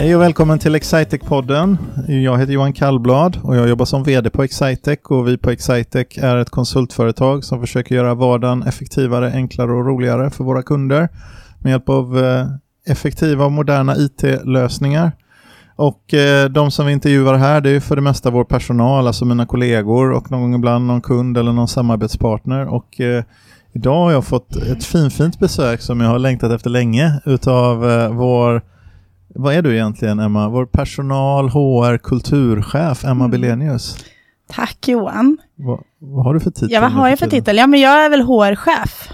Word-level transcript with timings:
Hej 0.00 0.16
och 0.16 0.22
välkommen 0.22 0.58
till 0.58 0.74
Excitec-podden. 0.74 1.76
Jag 2.08 2.38
heter 2.38 2.52
Johan 2.52 2.72
Kallblad 2.72 3.38
och 3.42 3.56
jag 3.56 3.68
jobbar 3.68 3.84
som 3.84 4.02
vd 4.02 4.30
på 4.30 4.42
Excitec 4.42 4.98
och 5.04 5.28
vi 5.28 5.38
på 5.38 5.50
Excitec 5.50 6.06
är 6.18 6.36
ett 6.36 6.50
konsultföretag 6.50 7.44
som 7.44 7.60
försöker 7.60 7.94
göra 7.94 8.14
vardagen 8.14 8.62
effektivare, 8.62 9.32
enklare 9.32 9.72
och 9.72 9.86
roligare 9.86 10.30
för 10.30 10.44
våra 10.44 10.62
kunder 10.62 11.08
med 11.58 11.70
hjälp 11.70 11.88
av 11.88 12.18
eh, 12.18 12.46
effektiva 12.86 13.44
och 13.44 13.52
moderna 13.52 13.96
IT-lösningar. 13.96 15.12
Och 15.76 16.14
eh, 16.14 16.48
de 16.48 16.70
som 16.70 16.86
vi 16.86 16.92
intervjuar 16.92 17.34
här 17.34 17.60
det 17.60 17.70
är 17.70 17.80
för 17.80 17.96
det 17.96 18.02
mesta 18.02 18.30
vår 18.30 18.44
personal, 18.44 19.06
alltså 19.06 19.24
mina 19.24 19.46
kollegor 19.46 20.12
och 20.12 20.30
någon 20.30 20.40
gång 20.40 20.54
ibland 20.54 20.86
någon 20.86 21.00
kund 21.00 21.38
eller 21.38 21.52
någon 21.52 21.68
samarbetspartner. 21.68 22.66
Och 22.66 23.00
eh, 23.00 23.24
idag 23.72 24.04
har 24.04 24.12
jag 24.12 24.24
fått 24.24 24.56
ett 24.56 24.84
finfint 24.84 25.38
besök 25.38 25.80
som 25.80 26.00
jag 26.00 26.08
har 26.08 26.18
längtat 26.18 26.52
efter 26.52 26.70
länge 26.70 27.20
utav 27.24 27.90
eh, 27.90 28.10
vår 28.10 28.62
vad 29.34 29.54
är 29.54 29.62
du 29.62 29.74
egentligen 29.74 30.20
Emma? 30.20 30.48
Vår 30.48 30.66
personal, 30.66 31.48
HR, 31.48 31.98
kulturchef 31.98 33.04
Emma 33.04 33.24
mm. 33.24 33.30
Belenius. 33.30 34.04
Tack 34.48 34.88
Johan. 34.88 35.38
Vad, 35.54 35.80
vad, 35.98 36.24
har 36.24 36.34
du 36.34 36.40
för 36.40 36.50
titel? 36.50 36.68
Ja, 36.70 36.80
vad 36.80 36.92
har 36.92 37.08
jag 37.08 37.18
för 37.18 37.30
titel? 37.30 37.56
Ja, 37.56 37.66
men 37.66 37.80
jag 37.80 38.04
är 38.04 38.10
väl 38.10 38.22
HR-chef. 38.22 39.08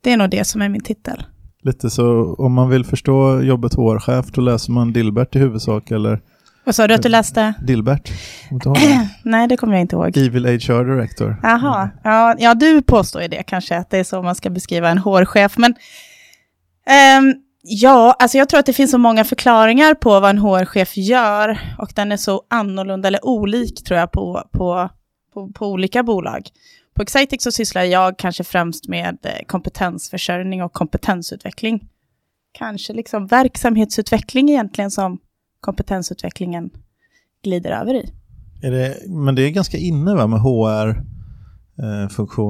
Det 0.00 0.12
är 0.12 0.16
nog 0.16 0.30
det 0.30 0.46
som 0.46 0.62
är 0.62 0.68
min 0.68 0.80
titel. 0.80 1.22
Lite 1.62 1.90
så, 1.90 2.34
om 2.34 2.52
man 2.52 2.68
vill 2.68 2.84
förstå 2.84 3.42
jobbet 3.42 3.74
HR-chef, 3.74 4.26
då 4.26 4.40
läser 4.40 4.72
man 4.72 4.92
Dilbert 4.92 5.36
i 5.36 5.38
huvudsak, 5.38 5.90
eller? 5.90 6.20
Vad 6.64 6.74
sa 6.74 6.86
du 6.86 6.94
att 6.94 7.02
du 7.02 7.08
läste? 7.08 7.54
Dilbert. 7.62 8.12
Nej, 9.22 9.48
det 9.48 9.56
kommer 9.56 9.72
jag 9.72 9.80
inte 9.80 9.96
ihåg. 9.96 10.16
Evil 10.16 10.46
HR 10.46 10.94
Director. 10.94 11.36
Jaha, 11.42 11.90
ja, 12.04 12.34
ja, 12.38 12.54
du 12.54 12.82
påstår 12.82 13.22
ju 13.22 13.28
det 13.28 13.42
kanske, 13.42 13.76
att 13.76 13.90
det 13.90 13.98
är 13.98 14.04
så 14.04 14.22
man 14.22 14.34
ska 14.34 14.50
beskriva 14.50 14.88
en 14.88 14.98
HR-chef, 14.98 15.58
men 15.58 15.74
um, 17.20 17.34
Ja, 17.62 18.16
alltså 18.18 18.38
jag 18.38 18.48
tror 18.48 18.60
att 18.60 18.66
det 18.66 18.72
finns 18.72 18.90
så 18.90 18.98
många 18.98 19.24
förklaringar 19.24 19.94
på 19.94 20.20
vad 20.20 20.30
en 20.30 20.38
HR-chef 20.38 20.96
gör 20.96 21.58
och 21.78 21.92
den 21.94 22.12
är 22.12 22.16
så 22.16 22.42
annorlunda 22.48 23.08
eller 23.08 23.26
olik 23.26 23.84
tror 23.84 23.98
jag 23.98 24.12
på, 24.12 24.48
på, 24.52 24.90
på, 25.34 25.52
på 25.52 25.66
olika 25.66 26.02
bolag. 26.02 26.48
På 26.94 27.02
Excitec 27.02 27.42
så 27.42 27.52
sysslar 27.52 27.82
jag 27.82 28.18
kanske 28.18 28.44
främst 28.44 28.88
med 28.88 29.18
eh, 29.22 29.46
kompetensförsörjning 29.46 30.62
och 30.62 30.72
kompetensutveckling. 30.72 31.88
Kanske 32.52 32.92
liksom 32.92 33.26
verksamhetsutveckling 33.26 34.50
egentligen 34.50 34.90
som 34.90 35.18
kompetensutvecklingen 35.60 36.70
glider 37.42 37.70
över 37.70 37.94
i. 37.94 38.12
Det, 38.60 38.96
men 39.08 39.34
det 39.34 39.42
är 39.42 39.50
ganska 39.50 39.78
inne 39.78 40.14
va, 40.14 40.26
med 40.26 40.40
HR-funktion 40.40 40.98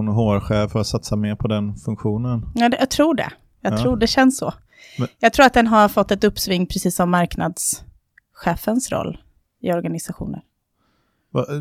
eh, 0.09 0.19
och 0.19 0.25
HR-chef 0.25 0.77
att 0.77 0.87
satsa 0.87 1.17
mer 1.17 1.35
på 1.35 1.49
den 1.49 1.77
funktionen? 1.77 2.47
Ja, 2.55 2.69
det, 2.69 2.77
jag 2.81 2.91
tror 2.91 3.15
det. 3.15 3.31
Jag 3.61 3.73
ja. 3.73 3.79
tror 3.79 3.97
det 3.97 4.07
känns 4.07 4.39
så. 4.39 4.53
Men... 4.99 5.09
Jag 5.19 5.33
tror 5.33 5.47
att 5.47 5.55
den 5.55 5.67
har 5.67 5.89
fått 5.89 6.11
ett 6.11 6.25
uppsving 6.25 6.67
precis 6.67 6.97
som 6.97 7.11
marknadschefens 7.11 8.93
roll 8.93 9.19
i 9.63 9.73
organisationer. 9.73 10.43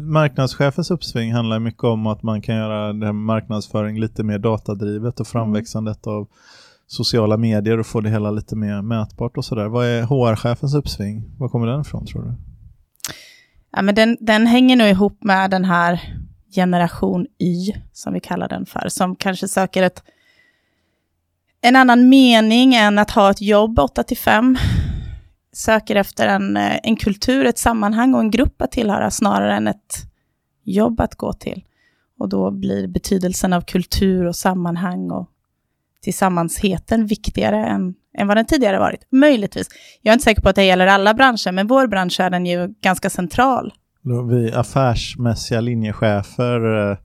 Marknadschefens 0.02 0.92
uppsving 0.92 1.34
handlar 1.34 1.60
mycket 1.60 1.84
om 1.84 2.08
att 2.08 2.24
man 2.24 2.42
kan 2.42 2.56
göra 2.56 3.14
marknadsföring 3.14 4.00
lite 4.00 4.24
mer 4.24 4.40
datadrivet 4.40 5.20
och 5.20 5.28
framväxandet 5.28 6.08
av 6.08 6.28
sociala 6.88 7.38
medier 7.38 7.80
och 7.80 7.88
få 7.88 8.02
det 8.02 8.10
hela 8.10 8.32
lite 8.32 8.56
mer 8.56 8.82
mätbart 8.82 9.38
och 9.38 9.46
sådär. 9.46 9.68
Vad 9.68 9.86
är 9.86 10.04
HR-chefens 10.04 10.76
uppsving? 10.76 11.24
Var 11.38 11.50
kommer 11.50 11.68
den 11.68 11.82
ifrån 11.82 12.06
tror 12.06 12.22
du? 12.22 12.34
Ja, 13.72 13.82
men 13.82 13.96
den, 13.96 14.18
den 14.20 14.48
hänger 14.48 14.76
nog 14.76 14.88
ihop 14.88 15.24
med 15.24 15.52
den 15.52 15.66
här 15.66 16.02
generation 16.56 17.28
Y, 17.40 17.74
som 17.94 18.14
vi 18.14 18.20
kallar 18.20 18.50
den 18.50 18.66
för, 18.66 18.90
som 18.90 19.16
kanske 19.16 19.48
söker 19.48 19.84
ett 19.84 20.04
en 21.68 21.76
annan 21.76 22.10
mening 22.10 22.76
än 22.76 23.00
att 23.00 23.12
ha 23.12 23.32
ett 23.32 23.42
jobb 23.42 23.80
8 23.80 24.04
till 24.04 24.18
5. 24.18 24.58
Söker 25.54 25.96
efter 25.96 26.28
en, 26.28 26.58
eh, 26.58 26.80
en 26.84 26.96
kultur, 26.96 27.46
ett 27.46 27.58
sammanhang 27.58 28.14
och 28.14 28.20
en 28.20 28.32
grupp 28.32 28.62
att 28.62 28.72
tillhöra 28.72 29.12
snarare 29.12 29.56
än 29.56 29.68
ett 29.68 29.96
jobb 30.64 31.02
att 31.02 31.16
gå 31.16 31.34
till. 31.34 31.64
Och 32.20 32.30
då 32.30 32.52
blir 32.52 32.88
betydelsen 32.88 33.54
av 33.54 33.62
kultur 33.62 34.26
och 34.26 34.36
sammanhang 34.36 35.12
och 35.12 35.30
tillsammansheten 36.02 37.06
viktigare 37.06 37.66
än, 37.66 37.96
än 38.18 38.28
vad 38.28 38.38
den 38.38 38.46
tidigare 38.46 38.80
varit. 38.80 39.08
Möjligtvis. 39.10 39.68
Jag 40.02 40.12
är 40.12 40.14
inte 40.14 40.24
säker 40.24 40.42
på 40.42 40.50
att 40.50 40.56
det 40.56 40.64
gäller 40.64 40.88
alla 40.88 41.14
branscher, 41.14 41.52
men 41.52 41.68
vår 41.68 41.88
bransch 41.88 42.20
är 42.20 42.30
den 42.30 42.46
ju 42.46 42.68
ganska 42.82 43.10
central. 43.10 43.74
Vi 44.30 44.54
affärsmässiga 44.54 45.62
linjechefer 45.62 46.92
eh, 46.92 46.98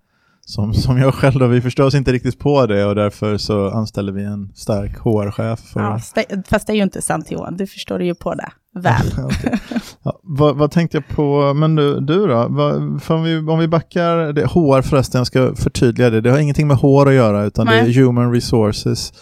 som, 0.46 0.74
som 0.74 0.98
jag 0.98 1.14
själv 1.14 1.38
då, 1.38 1.46
vi 1.46 1.60
förstår 1.60 1.84
oss 1.84 1.94
inte 1.94 2.12
riktigt 2.12 2.38
på 2.38 2.66
det 2.66 2.84
och 2.84 2.94
därför 2.94 3.36
så 3.36 3.70
anställer 3.70 4.12
vi 4.12 4.24
en 4.24 4.52
stark 4.54 4.98
HR-chef. 4.98 5.60
För... 5.60 5.80
Ja, 5.80 6.00
fast 6.48 6.66
det 6.66 6.72
är 6.72 6.76
ju 6.76 6.82
inte 6.82 7.02
sant 7.02 7.30
Johan, 7.30 7.56
du 7.56 7.66
förstår 7.66 8.02
ju 8.02 8.14
på 8.14 8.34
det 8.34 8.48
väl. 8.74 9.06
okay. 9.24 9.58
ja, 10.02 10.20
vad, 10.22 10.56
vad, 10.56 10.70
tänkte 10.70 10.96
jag 10.96 11.08
på, 11.08 11.54
men 11.54 11.74
du, 11.74 12.00
du 12.00 12.26
då? 12.26 12.46
Vad, 12.50 12.74
om, 13.08 13.22
vi, 13.22 13.38
om 13.38 13.58
vi 13.58 13.68
backar, 13.68 14.32
det, 14.32 14.46
HR 14.46 14.82
förresten, 14.82 15.18
jag 15.18 15.26
ska 15.26 15.54
förtydliga 15.54 16.10
det, 16.10 16.20
det 16.20 16.30
har 16.30 16.38
ingenting 16.38 16.68
med 16.68 16.76
HR 16.76 17.08
att 17.08 17.14
göra 17.14 17.44
utan 17.44 17.66
Nej. 17.66 17.84
det 17.84 17.90
är 17.90 18.04
human 18.04 18.32
resources 18.32 19.12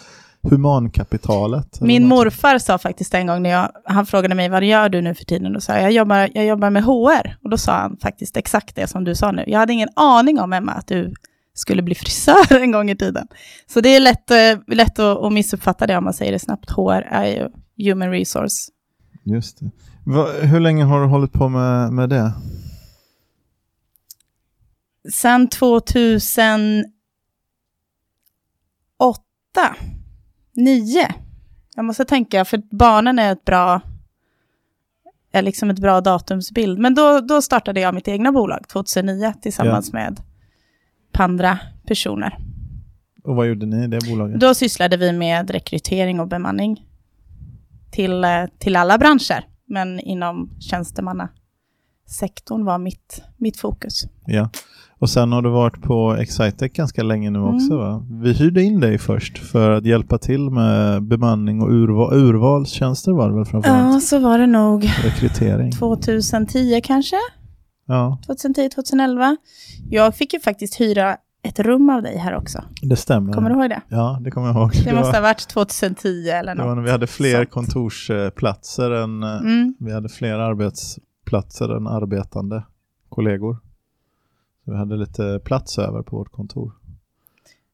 humankapitalet? 0.43 1.81
Min 1.81 2.07
morfar 2.07 2.57
sa 2.57 2.77
faktiskt 2.77 3.13
en 3.13 3.27
gång 3.27 3.41
när 3.41 3.49
jag, 3.49 3.71
han 3.85 4.05
frågade 4.05 4.35
mig 4.35 4.49
vad 4.49 4.63
gör 4.63 4.89
du 4.89 5.01
nu 5.01 5.15
för 5.15 5.25
tiden? 5.25 5.55
Och 5.55 5.63
sa 5.63 5.77
jag 5.77 5.91
jobbar, 5.91 6.29
jag 6.33 6.45
jobbar 6.45 6.69
med 6.69 6.83
HR. 6.83 7.37
Och 7.43 7.49
då 7.49 7.57
sa 7.57 7.71
han 7.71 7.97
faktiskt 7.97 8.37
exakt 8.37 8.75
det 8.75 8.87
som 8.87 9.03
du 9.03 9.15
sa 9.15 9.31
nu. 9.31 9.43
Jag 9.47 9.59
hade 9.59 9.73
ingen 9.73 9.89
aning 9.95 10.39
om 10.39 10.53
Emma 10.53 10.71
att 10.71 10.87
du 10.87 11.13
skulle 11.53 11.81
bli 11.81 11.95
frisör 11.95 12.55
en 12.61 12.71
gång 12.71 12.89
i 12.89 12.95
tiden. 12.95 13.27
Så 13.67 13.81
det 13.81 13.89
är 13.89 13.99
lätt, 13.99 14.31
äh, 14.31 14.75
lätt 14.75 14.99
att, 14.99 15.17
att 15.17 15.33
missuppfatta 15.33 15.87
det 15.87 15.97
om 15.97 16.03
man 16.03 16.13
säger 16.13 16.31
det 16.31 16.39
snabbt. 16.39 16.69
HR 16.69 17.07
är 17.09 17.25
ju 17.25 17.49
human 17.89 18.11
resource. 18.11 18.71
Just 19.23 19.59
det. 19.59 19.71
Va, 20.05 20.27
hur 20.41 20.59
länge 20.59 20.83
har 20.83 21.01
du 21.01 21.07
hållit 21.07 21.33
på 21.33 21.49
med, 21.49 21.93
med 21.93 22.09
det? 22.09 22.31
Sen 25.13 25.47
2008 25.47 26.85
nio. 30.63 31.07
Jag 31.75 31.85
måste 31.85 32.05
tänka, 32.05 32.45
för 32.45 32.61
barnen 32.71 33.19
är 33.19 33.31
ett 33.31 33.45
bra, 33.45 33.81
är 35.31 35.41
liksom 35.41 35.69
ett 35.69 35.79
bra 35.79 36.01
datumsbild. 36.01 36.79
Men 36.79 36.95
då, 36.95 37.19
då 37.19 37.41
startade 37.41 37.79
jag 37.79 37.93
mitt 37.93 38.07
egna 38.07 38.31
bolag 38.31 38.67
2009 38.67 39.33
tillsammans 39.41 39.89
ja. 39.93 39.99
med 39.99 40.21
andra 41.21 41.59
personer. 41.87 42.37
Och 43.23 43.35
vad 43.35 43.47
gjorde 43.47 43.65
ni 43.65 43.83
i 43.83 43.87
det 43.87 43.99
bolaget? 44.09 44.39
Då 44.39 44.53
sysslade 44.53 44.97
vi 44.97 45.11
med 45.11 45.49
rekrytering 45.49 46.19
och 46.19 46.27
bemanning 46.27 46.85
till, 47.91 48.23
eh, 48.23 48.45
till 48.57 48.75
alla 48.75 48.97
branscher, 48.97 49.45
men 49.65 49.99
inom 49.99 50.49
tjänstemannasektorn 50.59 52.65
var 52.65 52.77
mitt, 52.77 53.23
mitt 53.37 53.57
fokus. 53.57 54.03
Ja, 54.25 54.49
och 55.01 55.09
sen 55.09 55.31
har 55.31 55.41
du 55.41 55.49
varit 55.49 55.81
på 55.81 56.15
Excitec 56.19 56.73
ganska 56.73 57.03
länge 57.03 57.29
nu 57.29 57.39
också 57.39 57.73
mm. 57.73 57.77
va? 57.77 58.05
Vi 58.09 58.33
hyrde 58.33 58.63
in 58.63 58.79
dig 58.79 58.97
först 58.97 59.37
för 59.37 59.71
att 59.71 59.85
hjälpa 59.85 60.17
till 60.17 60.49
med 60.49 61.03
bemanning 61.03 61.61
och 61.61 61.71
urval, 61.71 62.13
urvalstjänster 62.13 63.11
var 63.11 63.29
det 63.29 63.35
väl 63.35 63.45
framförallt? 63.45 63.93
Ja, 63.93 63.99
så 63.99 64.19
var 64.19 64.37
det 64.37 64.47
nog. 64.47 64.83
Rekrytering. 65.03 65.71
2010 65.71 66.81
kanske? 66.83 67.15
Ja. 67.87 68.19
2010, 68.25 68.69
2011. 68.69 69.37
Jag 69.89 70.15
fick 70.15 70.33
ju 70.33 70.39
faktiskt 70.39 70.81
hyra 70.81 71.17
ett 71.43 71.59
rum 71.59 71.89
av 71.89 72.01
dig 72.01 72.17
här 72.17 72.35
också. 72.35 72.63
Det 72.81 72.95
stämmer. 72.95 73.33
Kommer 73.33 73.49
du 73.49 73.55
ihåg 73.55 73.69
det? 73.69 73.81
Ja, 73.89 74.19
det 74.21 74.31
kommer 74.31 74.47
jag 74.47 74.55
ihåg. 74.55 74.71
Det, 74.71 74.89
det 74.89 74.95
måste 74.95 75.11
var, 75.11 75.13
ha 75.13 75.21
varit 75.21 75.47
2010 75.47 76.29
eller 76.29 76.55
något. 76.55 76.63
Det 76.63 76.67
var 76.67 76.75
när 76.75 76.83
vi 76.83 76.91
hade 76.91 77.07
fler 77.07 77.35
sånt. 77.35 77.49
kontorsplatser 77.49 78.91
än, 78.91 79.23
mm. 79.23 79.75
vi 79.79 79.93
hade 79.93 80.09
fler 80.09 80.33
arbetsplatser 80.33 81.77
än 81.77 81.87
arbetande 81.87 82.63
kollegor. 83.09 83.70
Så 84.65 84.71
vi 84.71 84.77
hade 84.77 84.97
lite 84.97 85.39
plats 85.43 85.79
över 85.79 86.01
på 86.01 86.17
vårt 86.17 86.31
kontor. 86.31 86.71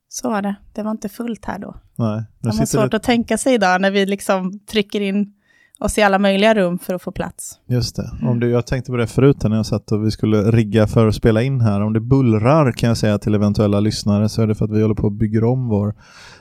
Så 0.09 0.29
var 0.29 0.41
det. 0.41 0.55
Det 0.73 0.83
var 0.83 0.91
inte 0.91 1.09
fullt 1.09 1.45
här 1.45 1.59
då. 1.59 1.75
Nej. 1.95 2.23
Det 2.39 2.47
var 2.47 2.65
svårt 2.65 2.91
det... 2.91 2.97
att 2.97 3.03
tänka 3.03 3.37
sig 3.37 3.53
idag 3.53 3.81
när 3.81 3.91
vi 3.91 4.05
liksom 4.05 4.59
trycker 4.59 5.01
in 5.01 5.33
oss 5.79 5.97
i 5.97 6.01
alla 6.01 6.19
möjliga 6.19 6.55
rum 6.55 6.79
för 6.79 6.93
att 6.93 7.01
få 7.01 7.11
plats. 7.11 7.59
Just 7.67 7.95
det. 7.95 8.11
Om 8.21 8.39
det 8.39 8.47
jag 8.47 8.67
tänkte 8.67 8.91
på 8.91 8.97
det 8.97 9.07
förut 9.07 9.43
när 9.43 9.55
jag 9.55 9.65
satt 9.65 9.91
och 9.91 10.05
vi 10.05 10.11
skulle 10.11 10.51
rigga 10.51 10.87
för 10.87 11.07
att 11.07 11.15
spela 11.15 11.41
in 11.41 11.61
här. 11.61 11.81
Om 11.81 11.93
det 11.93 11.99
bullrar 11.99 12.71
kan 12.71 12.87
jag 12.87 12.97
säga 12.97 13.17
till 13.17 13.35
eventuella 13.35 13.79
lyssnare 13.79 14.29
så 14.29 14.41
är 14.41 14.47
det 14.47 14.55
för 14.55 14.65
att 14.65 14.71
vi 14.71 14.81
håller 14.81 14.95
på 14.95 15.07
att 15.07 15.13
bygga 15.13 15.47
om 15.47 15.67
vår 15.67 15.95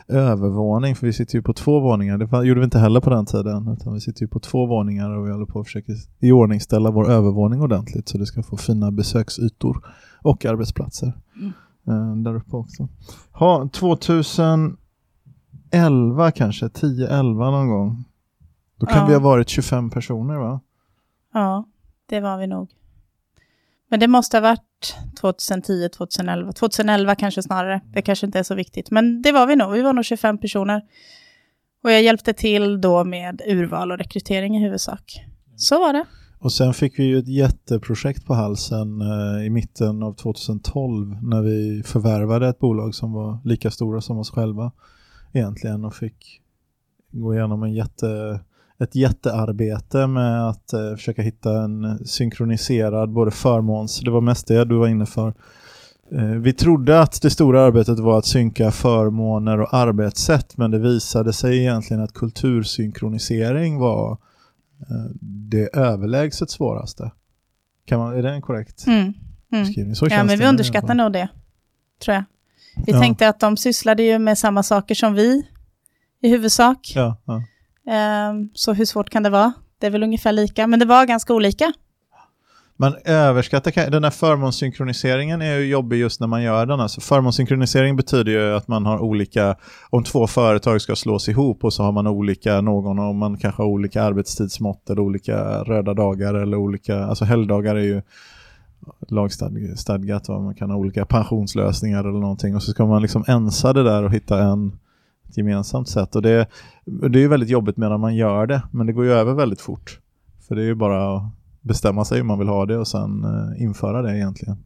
övervåning. 0.08 0.96
För 0.96 1.06
vi 1.06 1.12
sitter 1.12 1.34
ju 1.34 1.42
på 1.42 1.52
två 1.52 1.80
våningar. 1.80 2.18
Det 2.18 2.46
gjorde 2.46 2.60
vi 2.60 2.64
inte 2.64 2.78
heller 2.78 3.00
på 3.00 3.10
den 3.10 3.26
tiden. 3.26 3.76
Utan 3.80 3.94
vi 3.94 4.00
sitter 4.00 4.22
ju 4.22 4.28
på 4.28 4.40
två 4.40 4.66
våningar 4.66 5.10
och 5.10 5.26
vi 5.26 5.32
håller 5.32 5.46
på 5.46 5.60
att 5.60 5.66
försöka 5.66 5.92
iordningställa 6.20 6.90
vår 6.90 7.10
övervåning 7.10 7.60
ordentligt 7.60 8.08
så 8.08 8.18
det 8.18 8.26
ska 8.26 8.42
få 8.42 8.56
fina 8.56 8.92
besöksytor 8.92 9.84
och 10.26 10.44
arbetsplatser. 10.44 11.12
Mm. 11.36 11.52
Eh, 11.88 12.16
där 12.16 12.34
uppe 12.34 12.56
också. 12.56 12.88
Ha, 13.32 13.68
2011 13.68 14.76
kanske, 16.34 16.66
10-11 16.66 17.50
någon 17.50 17.68
gång. 17.68 18.04
Då 18.76 18.86
kan 18.86 18.98
ja. 18.98 19.06
vi 19.06 19.12
ha 19.12 19.20
varit 19.20 19.48
25 19.48 19.90
personer 19.90 20.34
va? 20.34 20.60
Ja, 21.32 21.64
det 22.06 22.20
var 22.20 22.38
vi 22.38 22.46
nog. 22.46 22.70
Men 23.88 24.00
det 24.00 24.08
måste 24.08 24.36
ha 24.36 24.42
varit 24.42 24.96
2010, 25.20 25.88
2011. 25.88 26.52
2011 26.52 27.14
kanske 27.14 27.42
snarare. 27.42 27.80
Det 27.92 28.02
kanske 28.02 28.26
inte 28.26 28.38
är 28.38 28.42
så 28.42 28.54
viktigt. 28.54 28.90
Men 28.90 29.22
det 29.22 29.32
var 29.32 29.46
vi 29.46 29.56
nog. 29.56 29.72
Vi 29.72 29.82
var 29.82 29.92
nog 29.92 30.04
25 30.04 30.38
personer. 30.38 30.82
Och 31.84 31.92
jag 31.92 32.02
hjälpte 32.02 32.32
till 32.32 32.80
då 32.80 33.04
med 33.04 33.42
urval 33.46 33.92
och 33.92 33.98
rekrytering 33.98 34.56
i 34.56 34.60
huvudsak. 34.62 35.24
Så 35.56 35.78
var 35.78 35.92
det. 35.92 36.04
Och 36.38 36.52
sen 36.52 36.74
fick 36.74 36.98
vi 36.98 37.04
ju 37.04 37.18
ett 37.18 37.28
jätteprojekt 37.28 38.26
på 38.26 38.34
halsen 38.34 39.00
eh, 39.00 39.46
i 39.46 39.50
mitten 39.50 40.02
av 40.02 40.12
2012 40.12 41.22
när 41.22 41.42
vi 41.42 41.82
förvärvade 41.86 42.48
ett 42.48 42.58
bolag 42.58 42.94
som 42.94 43.12
var 43.12 43.38
lika 43.44 43.70
stora 43.70 44.00
som 44.00 44.18
oss 44.18 44.30
själva 44.30 44.72
egentligen 45.32 45.84
och 45.84 45.94
fick 45.94 46.40
gå 47.10 47.34
igenom 47.34 47.62
en 47.62 47.74
jätte, 47.74 48.40
ett 48.78 48.94
jättearbete 48.94 50.06
med 50.06 50.48
att 50.48 50.72
eh, 50.72 50.94
försöka 50.94 51.22
hitta 51.22 51.62
en 51.62 52.06
synkroniserad 52.06 53.12
både 53.12 53.30
förmåns, 53.30 54.00
det 54.00 54.10
var 54.10 54.20
mest 54.20 54.46
det 54.46 54.64
du 54.64 54.76
var 54.76 54.88
inne 54.88 55.06
för, 55.06 55.34
Eh, 56.12 56.24
vi 56.24 56.52
trodde 56.52 57.00
att 57.00 57.22
det 57.22 57.30
stora 57.30 57.62
arbetet 57.62 57.98
var 57.98 58.18
att 58.18 58.26
synka 58.26 58.70
förmåner 58.70 59.60
och 59.60 59.74
arbetssätt 59.74 60.56
men 60.56 60.70
det 60.70 60.78
visade 60.78 61.32
sig 61.32 61.58
egentligen 61.58 62.02
att 62.02 62.12
kultursynkronisering 62.12 63.78
var 63.78 64.10
eh, 64.10 64.16
det 65.20 65.76
överlägset 65.76 66.50
svåraste. 66.50 67.10
Kan 67.86 67.98
man, 67.98 68.16
är 68.16 68.22
det 68.22 68.30
en 68.30 68.42
korrekt 68.42 68.86
mm. 68.86 68.98
Mm. 68.98 69.14
beskrivning? 69.64 69.94
Så 69.94 70.06
ja, 70.10 70.24
men 70.24 70.38
vi 70.38 70.46
underskattar 70.46 70.94
nog 70.94 71.12
det, 71.12 71.28
tror 72.04 72.14
jag. 72.14 72.24
Vi 72.86 72.92
ja. 72.92 73.00
tänkte 73.00 73.28
att 73.28 73.40
de 73.40 73.56
sysslade 73.56 74.02
ju 74.02 74.18
med 74.18 74.38
samma 74.38 74.62
saker 74.62 74.94
som 74.94 75.14
vi, 75.14 75.46
i 76.22 76.28
huvudsak. 76.28 76.92
Ja, 76.94 77.16
ja. 77.24 77.42
Um, 78.30 78.50
så 78.54 78.72
hur 78.72 78.84
svårt 78.84 79.10
kan 79.10 79.22
det 79.22 79.30
vara? 79.30 79.52
Det 79.78 79.86
är 79.86 79.90
väl 79.90 80.02
ungefär 80.02 80.32
lika, 80.32 80.66
men 80.66 80.78
det 80.78 80.86
var 80.86 81.06
ganska 81.06 81.34
olika. 81.34 81.72
Man 82.78 82.94
överskattar, 83.04 83.90
den 83.90 84.04
här 84.04 84.10
förmånssynkroniseringen 84.10 85.42
är 85.42 85.56
ju 85.56 85.66
jobbig 85.66 85.98
just 85.98 86.20
när 86.20 86.26
man 86.26 86.42
gör 86.42 86.66
den. 86.66 86.80
Alltså 86.80 87.00
förmånssynkronisering 87.00 87.96
betyder 87.96 88.32
ju 88.32 88.54
att 88.54 88.68
man 88.68 88.86
har 88.86 88.98
olika, 88.98 89.56
om 89.90 90.04
två 90.04 90.26
företag 90.26 90.80
ska 90.80 90.96
slås 90.96 91.28
ihop 91.28 91.64
och 91.64 91.72
så 91.72 91.82
har 91.82 91.92
man 91.92 92.06
olika, 92.06 92.60
någon 92.60 92.98
och 92.98 93.14
man 93.14 93.36
kanske 93.36 93.62
har 93.62 93.68
olika 93.68 94.02
arbetstidsmått 94.02 94.90
eller 94.90 95.02
olika 95.02 95.62
röda 95.62 95.94
dagar 95.94 96.34
eller 96.34 96.56
olika, 96.56 97.04
alltså 97.04 97.24
helgdagar 97.24 97.76
är 97.76 97.84
ju 97.84 98.02
lagstadgat, 99.08 100.28
man 100.28 100.54
kan 100.54 100.70
ha 100.70 100.76
olika 100.76 101.06
pensionslösningar 101.06 102.00
eller 102.00 102.20
någonting 102.20 102.56
och 102.56 102.62
så 102.62 102.70
ska 102.70 102.86
man 102.86 103.02
liksom 103.02 103.24
ensa 103.28 103.72
det 103.72 103.82
där 103.82 104.02
och 104.02 104.12
hitta 104.12 104.42
en 104.42 104.78
ett 105.28 105.36
gemensamt 105.36 105.88
sätt 105.88 106.16
och 106.16 106.22
det, 106.22 106.46
det 106.84 107.18
är 107.18 107.22
ju 107.22 107.28
väldigt 107.28 107.48
jobbigt 107.48 107.76
medan 107.76 108.00
man 108.00 108.16
gör 108.16 108.46
det 108.46 108.62
men 108.70 108.86
det 108.86 108.92
går 108.92 109.04
ju 109.04 109.12
över 109.12 109.32
väldigt 109.32 109.60
fort. 109.60 110.00
För 110.48 110.54
det 110.54 110.62
är 110.62 110.66
ju 110.66 110.74
bara 110.74 111.30
bestämma 111.66 112.04
sig 112.04 112.20
om 112.20 112.26
man 112.26 112.38
vill 112.38 112.48
ha 112.48 112.66
det 112.66 112.78
och 112.78 112.88
sen 112.88 113.24
eh, 113.24 113.62
införa 113.62 114.02
det 114.02 114.16
egentligen. 114.16 114.56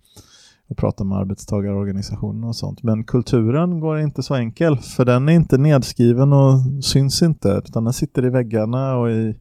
Och 0.67 0.77
prata 0.77 1.05
med 1.05 1.19
arbetstagarorganisationer 1.19 2.49
och 2.49 2.57
sånt. 2.57 2.83
Men 2.83 3.05
kulturen 3.05 3.81
går 3.81 3.99
inte 3.99 4.23
så 4.23 4.35
enkel 4.35 4.77
för 4.77 5.05
den 5.05 5.29
är 5.29 5.33
inte 5.33 5.59
nedskriven 5.59 6.33
och 6.33 6.85
syns 6.85 7.23
inte 7.23 7.63
utan 7.67 7.85
den 7.85 7.93
sitter 7.93 8.25
i 8.25 8.31
väggarna 8.31 8.97
och 8.97 9.11
i, 9.11 9.37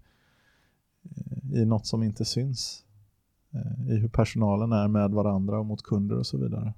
i 1.53 1.65
något 1.65 1.87
som 1.87 2.03
inte 2.03 2.25
syns. 2.25 2.83
Eh, 3.53 3.93
I 3.93 3.97
hur 3.97 4.09
personalen 4.09 4.71
är 4.71 4.87
med 4.87 5.11
varandra 5.11 5.59
och 5.59 5.65
mot 5.65 5.83
kunder 5.83 6.17
och 6.17 6.27
så 6.27 6.37
vidare. 6.37 6.73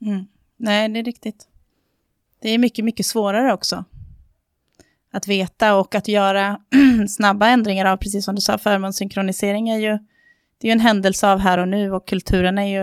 Mm. 0.00 0.24
Nej, 0.56 0.88
det 0.88 0.98
är 0.98 1.04
riktigt. 1.04 1.48
Det 2.42 2.48
är 2.48 2.58
mycket, 2.58 2.84
mycket 2.84 3.06
svårare 3.06 3.54
också 3.54 3.84
att 5.16 5.28
veta 5.28 5.76
och 5.76 5.94
att 5.94 6.08
göra 6.08 6.60
snabba 7.08 7.48
ändringar 7.48 7.84
av, 7.84 7.96
precis 7.96 8.24
som 8.24 8.34
du 8.34 8.40
sa, 8.40 8.58
förmånssynkronisering 8.58 9.68
är 9.68 9.78
ju, 9.78 9.98
det 10.58 10.66
är 10.66 10.66
ju 10.66 10.72
en 10.72 10.80
händelse 10.80 11.32
av 11.32 11.38
här 11.38 11.58
och 11.58 11.68
nu 11.68 11.92
och 11.92 12.08
kulturen 12.08 12.58
är 12.58 12.66
ju 12.66 12.82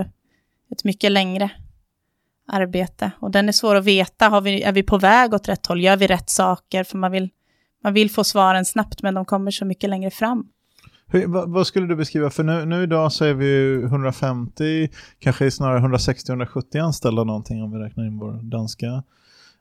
ett 0.71 0.83
mycket 0.83 1.11
längre 1.11 1.49
arbete. 2.47 3.11
Och 3.19 3.31
den 3.31 3.47
är 3.47 3.51
svår 3.51 3.75
att 3.75 3.85
veta, 3.85 4.29
har 4.29 4.41
vi, 4.41 4.61
är 4.61 4.71
vi 4.71 4.83
på 4.83 4.97
väg 4.97 5.33
åt 5.33 5.49
rätt 5.49 5.65
håll, 5.65 5.81
gör 5.81 5.97
vi 5.97 6.07
rätt 6.07 6.29
saker? 6.29 6.83
För 6.83 6.97
man 6.97 7.11
vill, 7.11 7.29
man 7.83 7.93
vill 7.93 8.11
få 8.11 8.23
svaren 8.23 8.65
snabbt, 8.65 9.01
men 9.01 9.13
de 9.13 9.25
kommer 9.25 9.51
så 9.51 9.65
mycket 9.65 9.89
längre 9.89 10.11
fram. 10.11 10.47
Hur, 11.07 11.27
vad, 11.27 11.49
vad, 11.49 11.67
skulle 11.67 11.87
du 11.87 11.95
beskriva? 11.95 12.29
För 12.29 12.43
nu, 12.43 12.65
nu 12.65 12.83
idag 12.83 13.11
så 13.11 13.25
är 13.25 13.33
vi 13.33 13.83
150, 13.83 14.89
kanske 15.19 15.51
snarare 15.51 15.79
160-170 15.79 16.79
anställda 16.81 17.23
någonting 17.23 17.63
om 17.63 17.71
vi 17.71 17.77
räknar 17.77 18.05
in 18.05 18.17
vår 18.17 18.33
danska 18.43 19.03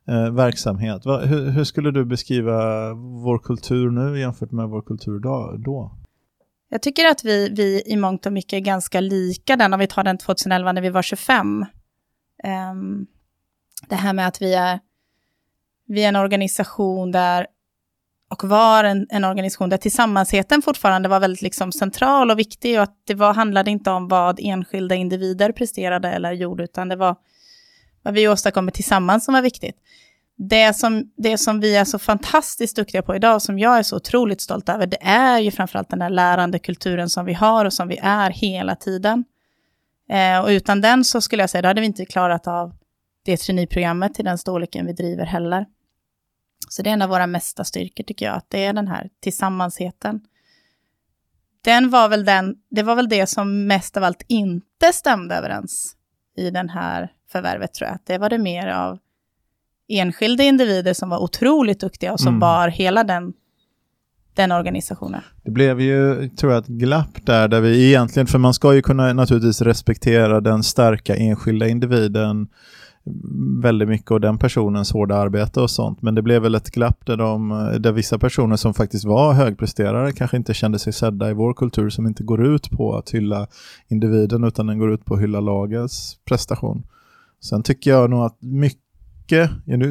eh, 0.09 0.31
verksamhet. 0.31 1.07
Va, 1.07 1.19
hur, 1.19 1.51
hur, 1.51 1.65
skulle 1.65 1.91
du 1.91 2.05
beskriva 2.05 2.93
vår 2.95 3.39
kultur 3.39 3.91
nu 3.91 4.21
jämfört 4.21 4.51
med 4.51 4.69
vår 4.69 4.83
kultur 4.83 5.19
då? 5.19 5.55
då? 5.59 5.99
Jag 6.69 6.83
tycker 6.83 7.07
att 7.07 7.25
vi, 7.25 7.49
vi 7.49 7.83
i 7.87 7.97
mångt 7.97 8.27
och 8.27 8.33
mycket 8.33 8.53
är 8.53 8.61
ganska 8.61 9.01
lika 9.01 9.57
den, 9.57 9.73
om 9.73 9.81
vi 9.81 9.87
tar 9.87 10.05
den 10.05 10.19
2011 10.19 10.73
när 10.73 10.83
vi 10.83 10.91
var 10.91 11.03
25. 11.03 11.47
Um, 11.47 11.67
ehm, 12.45 13.07
det 13.89 13.95
här 13.95 14.13
med 14.13 14.27
att 14.27 14.43
vi 14.43 14.55
är, 14.55 14.81
vi 15.87 16.05
är 16.05 16.09
en 16.09 16.17
organisation 16.17 17.13
där, 17.13 17.47
och 18.31 18.45
var 18.45 18.85
en, 18.85 19.07
en 19.11 19.25
organisation 19.25 19.69
där 19.69 19.77
tillsammansheten 19.77 20.63
fortfarande 20.63 21.09
var 21.09 21.21
väldigt 21.21 21.43
liksom 21.43 21.73
central 21.73 22.31
och 22.31 22.39
viktig 22.39 22.77
och 22.77 22.83
att 22.83 22.97
det 23.07 23.15
var, 23.15 23.35
handlade 23.35 23.71
inte 23.71 23.91
om 23.91 24.09
vad 24.09 24.41
enskilda 24.43 24.95
individer 24.95 25.53
presterade 25.53 26.11
eller 26.11 26.33
gjorde, 26.33 26.65
utan 26.65 26.89
det 26.89 26.97
var 26.97 27.17
vad 28.03 28.15
vi 28.15 28.29
åstadkommer 28.29 28.73
tillsammans 28.73 29.25
som 29.25 29.35
var 29.35 29.43
viktigt. 29.43 29.77
Det 30.37 30.77
som, 30.77 31.13
det 31.17 31.39
som 31.39 31.61
vi 31.61 31.77
är 31.77 31.85
så 31.85 31.99
fantastiskt 31.99 32.77
duktiga 32.77 33.03
på 33.03 33.17
idag, 33.17 33.35
och 33.35 33.43
som 33.43 33.59
jag 33.59 33.79
är 33.79 33.83
så 33.83 33.97
otroligt 33.97 34.41
stolt 34.41 34.69
över, 34.69 34.87
det 34.87 35.03
är 35.03 35.39
ju 35.39 35.51
framförallt 35.51 35.91
den 35.91 36.03
här 36.03 36.11
lärande 36.11 36.59
kulturen 36.59 37.09
som 37.09 37.25
vi 37.25 37.33
har 37.33 37.65
och 37.65 37.73
som 37.73 37.89
vi 37.89 37.99
är 38.03 38.31
hela 38.31 38.77
tiden. 38.77 39.25
Eh, 40.09 40.41
och 40.41 40.49
utan 40.49 40.81
den 40.81 41.05
så 41.05 41.21
skulle 41.21 41.43
jag 41.43 41.51
säga, 41.51 41.63
då 41.63 41.69
hade 41.69 41.81
vi 41.81 41.87
inte 41.87 42.07
klarat 42.07 42.47
av 42.47 42.75
det 43.25 43.37
traineeprogrammet 43.37 44.15
till 44.15 44.25
den 44.25 44.39
storleken 44.39 44.87
vi 44.87 44.93
driver 44.93 45.25
heller. 45.25 45.67
Så 46.69 46.83
det 46.83 46.91
är 46.91 46.95
en 46.95 47.03
av 47.03 47.09
våra 47.09 47.27
mesta 47.27 47.65
styrkor 47.65 48.05
tycker 48.05 48.27
jag, 48.27 48.37
att 48.37 48.51
det 48.51 48.65
är 48.65 48.73
den 48.73 48.89
här 48.89 49.09
tillsammansheten. 49.21 50.21
Den 51.65 51.91
var 51.91 52.09
väl 52.09 52.25
den, 52.25 52.55
det 52.71 52.83
var 52.83 52.97
väl 52.97 53.09
det 53.09 53.27
som 53.27 53.67
mest 53.67 53.97
av 53.97 54.05
allt 54.05 54.23
inte 54.29 54.93
stämde 54.93 55.35
överens 55.35 55.97
i 56.37 56.51
den 56.51 56.69
här 56.69 57.13
förvärvet 57.33 57.75
tror 57.75 57.91
jag. 57.91 57.99
Det 58.05 58.19
var 58.19 58.31
det 58.31 58.39
mer 58.39 58.69
av 58.69 58.99
enskilda 59.89 60.45
individer 60.45 60.95
som 60.95 61.11
var 61.11 61.19
otroligt 61.19 61.81
duktiga 61.81 62.13
och 62.13 62.21
som 62.21 62.29
mm. 62.29 62.41
bar 62.41 62.69
hela 62.69 63.05
den, 63.05 63.33
den 64.35 64.53
organisationen. 64.53 65.21
Det 65.45 65.51
blev 65.51 65.81
ju, 65.81 66.29
tror 66.29 66.53
jag, 66.53 66.63
ett 66.63 66.69
glapp 66.69 67.27
där, 67.27 67.49
där 67.49 67.61
vi 67.61 67.89
egentligen, 67.89 68.27
för 68.27 68.39
man 68.39 68.55
ska 68.55 68.75
ju 68.75 68.83
kunna 68.83 69.13
naturligtvis 69.13 69.63
respektera 69.63 70.41
den 70.41 70.63
starka 70.63 71.17
enskilda 71.17 71.69
individen 71.69 72.49
väldigt 73.63 73.89
mycket 73.89 74.11
och 74.11 74.21
den 74.21 74.39
personens 74.39 74.93
hårda 74.93 75.17
arbete 75.17 75.61
och 75.61 75.71
sånt. 75.71 76.03
Men 76.03 76.15
det 76.15 76.23
blev 76.23 76.43
väl 76.43 76.55
ett 76.55 76.71
glapp 76.71 77.07
där, 77.07 77.17
de, 77.17 77.49
där 77.81 77.93
vissa 77.93 78.19
personer 78.19 78.57
som 78.57 78.75
faktiskt 78.75 79.05
var 79.05 79.33
högpresterare 79.33 80.13
kanske 80.13 80.37
inte 80.37 80.55
kände 80.55 80.79
sig 80.79 80.93
sedda 80.93 81.31
i 81.31 81.35
vår 81.35 81.55
kultur 81.55 81.91
som 81.91 82.07
inte 82.07 82.23
går 82.23 82.47
ut 82.47 82.71
på 82.71 82.97
att 82.97 83.11
hylla 83.11 83.47
individen 83.89 84.45
utan 84.45 84.67
den 84.67 84.79
går 84.79 84.93
ut 84.93 85.05
på 85.05 85.15
att 85.15 85.21
hylla 85.21 85.41
lagets 85.41 86.17
prestation. 86.25 86.83
Sen 87.43 87.63
tycker 87.63 87.91
jag 87.91 88.11
nog 88.11 88.25
att 88.25 88.37
mycket 88.41 88.79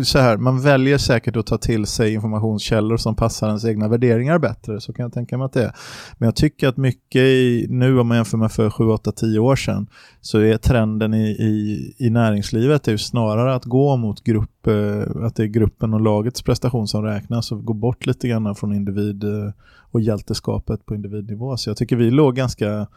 så 0.03 0.19
här, 0.19 0.37
man 0.37 0.61
väljer 0.61 0.97
säkert 0.97 1.35
att 1.35 1.45
ta 1.45 1.57
till 1.57 1.85
sig 1.85 2.13
informationskällor 2.13 2.97
som 2.97 3.15
passar 3.15 3.47
ens 3.47 3.65
egna 3.65 3.87
värderingar 3.87 4.39
bättre, 4.39 4.81
så 4.81 4.93
kan 4.93 5.03
jag 5.03 5.13
tänka 5.13 5.37
mig 5.37 5.45
att 5.45 5.53
det 5.53 5.63
är. 5.63 5.75
Men 6.17 6.27
jag 6.27 6.35
tycker 6.35 6.67
att 6.67 6.77
mycket 6.77 7.21
i, 7.21 7.65
nu 7.69 7.99
om 7.99 8.07
man 8.07 8.17
jämför 8.17 8.37
med 8.37 8.51
för 8.51 8.69
7, 8.69 8.83
8, 8.83 9.11
10 9.11 9.39
år 9.39 9.55
sedan, 9.55 9.87
så 10.21 10.39
är 10.39 10.57
trenden 10.57 11.13
i, 11.13 11.27
i, 11.27 11.93
i 11.97 12.09
näringslivet 12.09 12.87
är 12.87 12.97
snarare 12.97 13.55
att 13.55 13.65
gå 13.65 13.97
mot 13.97 14.23
grupp, 14.23 14.67
eh, 14.67 15.23
att 15.25 15.35
det 15.35 15.43
är 15.43 15.47
gruppen 15.47 15.93
och 15.93 16.01
lagets 16.01 16.41
prestation 16.41 16.87
som 16.87 17.03
räknas 17.03 17.51
och 17.51 17.65
gå 17.65 17.73
bort 17.73 18.05
lite 18.05 18.27
grann 18.27 18.55
från 18.55 18.73
individ 18.73 19.23
eh, 19.23 19.51
och 19.91 20.01
hjälteskapet 20.01 20.85
på 20.85 20.95
individnivå. 20.95 21.57
Så 21.57 21.69
jag 21.69 21.77
tycker 21.77 21.95
vi 21.95 22.11
låg 22.11 22.35
ganska 22.35 22.87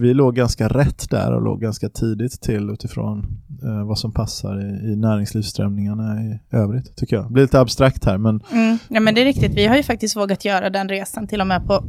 vi 0.00 0.14
låg 0.14 0.36
ganska 0.36 0.68
rätt 0.68 1.10
där 1.10 1.32
och 1.34 1.42
låg 1.42 1.60
ganska 1.60 1.88
tidigt 1.88 2.40
till 2.40 2.70
utifrån 2.70 3.42
eh, 3.62 3.86
vad 3.86 3.98
som 3.98 4.12
passar 4.12 4.60
i, 4.60 4.92
i 4.92 4.96
näringslivsströmningarna 4.96 6.22
i 6.22 6.40
övrigt, 6.50 6.96
tycker 6.96 7.16
jag. 7.16 7.24
Det 7.24 7.32
blir 7.32 7.42
lite 7.42 7.60
abstrakt 7.60 8.04
här, 8.04 8.18
men... 8.18 8.40
Mm, 8.52 8.78
ja, 8.88 9.00
men 9.00 9.14
det 9.14 9.20
är 9.20 9.24
riktigt. 9.24 9.54
Vi 9.54 9.66
har 9.66 9.76
ju 9.76 9.82
faktiskt 9.82 10.16
vågat 10.16 10.44
göra 10.44 10.70
den 10.70 10.88
resan 10.88 11.26
till 11.26 11.40
och 11.40 11.46
med 11.46 11.66
på 11.66 11.84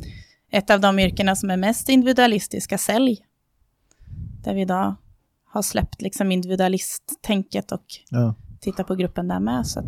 ett 0.52 0.70
av 0.70 0.80
de 0.80 0.98
yrkena 0.98 1.36
som 1.36 1.50
är 1.50 1.56
mest 1.56 1.88
individualistiska, 1.88 2.78
sälj. 2.78 3.18
Där 4.44 4.54
vi 4.54 4.60
idag 4.60 4.94
har 5.52 5.62
släppt 5.62 6.02
liksom 6.02 6.32
individualisttänket 6.32 7.72
och 7.72 7.84
ja 8.10 8.34
titta 8.60 8.84
på 8.84 8.94
gruppen 8.94 9.28
där 9.28 9.40
med. 9.40 9.66
Så 9.66 9.82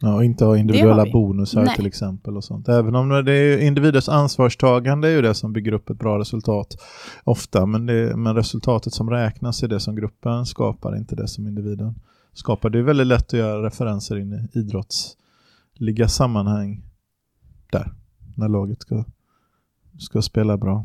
ja, 0.00 0.14
och 0.14 0.24
inte 0.24 0.44
ha 0.44 0.56
individuella 0.56 1.12
bonusar 1.12 1.64
Nej. 1.64 1.76
till 1.76 1.86
exempel. 1.86 2.36
och 2.36 2.44
sånt. 2.44 2.68
Även 2.68 2.94
om 2.94 3.08
det 3.08 3.32
är 3.32 3.58
individers 3.58 4.08
ansvarstagande 4.08 5.08
är 5.08 5.12
ju 5.12 5.22
det 5.22 5.34
som 5.34 5.52
bygger 5.52 5.72
upp 5.72 5.90
ett 5.90 5.98
bra 5.98 6.18
resultat 6.18 6.76
ofta. 7.24 7.66
Men, 7.66 7.86
det, 7.86 8.16
men 8.16 8.34
resultatet 8.34 8.92
som 8.92 9.10
räknas 9.10 9.62
är 9.62 9.68
det 9.68 9.80
som 9.80 9.96
gruppen 9.96 10.46
skapar, 10.46 10.96
inte 10.96 11.16
det 11.16 11.28
som 11.28 11.46
individen 11.46 11.94
skapar. 12.32 12.70
Det 12.70 12.78
är 12.78 12.82
väldigt 12.82 13.06
lätt 13.06 13.26
att 13.26 13.32
göra 13.32 13.66
referenser 13.66 14.16
in 14.16 14.32
i 14.32 14.58
idrottsliga 14.58 16.08
sammanhang 16.08 16.82
där, 17.72 17.92
när 18.36 18.48
laget 18.48 18.82
ska, 18.82 19.04
ska 19.98 20.22
spela 20.22 20.56
bra. 20.56 20.84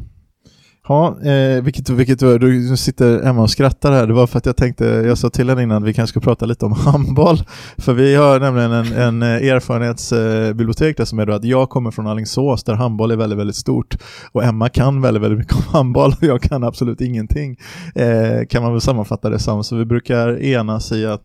Ja, 0.90 1.22
eh, 1.22 1.64
vilket, 1.64 1.90
vilket 1.90 2.20
du, 2.20 2.38
du 2.38 2.78
sitter 2.78 3.24
hemma 3.24 3.42
och 3.42 3.50
skrattar 3.50 3.92
här, 3.92 4.08
det 4.08 4.14
var 4.14 4.28
för 4.28 4.38
att 4.38 4.46
jag 4.46 4.58
tänkte, 4.58 4.86
jag 4.86 5.18
sa 5.18 5.30
till 5.30 5.50
henne 5.50 5.64
innan 5.64 5.84
vi 5.84 5.94
kanske 5.94 6.12
ska 6.12 6.20
prata 6.20 6.46
lite 6.46 6.66
om 6.66 6.74
handboll, 6.86 7.38
för 7.78 7.94
vi 7.94 8.16
har 8.16 8.40
nämligen 8.40 8.72
en, 8.72 8.94
en 8.94 9.22
eh, 9.22 9.52
erfarenhetsbibliotek 9.52 10.98
där 10.98 11.06
som 11.06 11.20
är 11.20 11.26
då 11.26 11.34
att 11.34 11.44
jag 11.44 11.70
kommer 11.70 11.92
från 11.92 12.08
Alingsås 12.08 12.64
där 12.64 12.74
handboll 12.74 13.12
är 13.12 13.16
väldigt, 13.16 13.40
väldigt 13.40 13.56
stort 13.56 13.98
och 14.32 14.44
Emma 14.44 14.70
kan 14.70 15.02
väldigt, 15.02 15.24
väldigt 15.24 15.40
mycket 15.40 15.56
om 15.56 15.64
handboll 15.74 16.12
och 16.12 16.24
jag 16.24 16.42
kan 16.42 16.64
absolut 16.64 17.02
ingenting, 17.02 17.58
eh, 17.96 18.46
kan 18.50 18.64
man 18.64 18.72
väl 18.72 18.82
sammanfatta 18.82 19.30
det 19.30 19.40
som, 19.40 19.64
så 19.64 19.76
vi 19.76 19.86
brukar 19.86 20.42
enas 20.44 20.92
i 20.92 21.06
att 21.06 21.22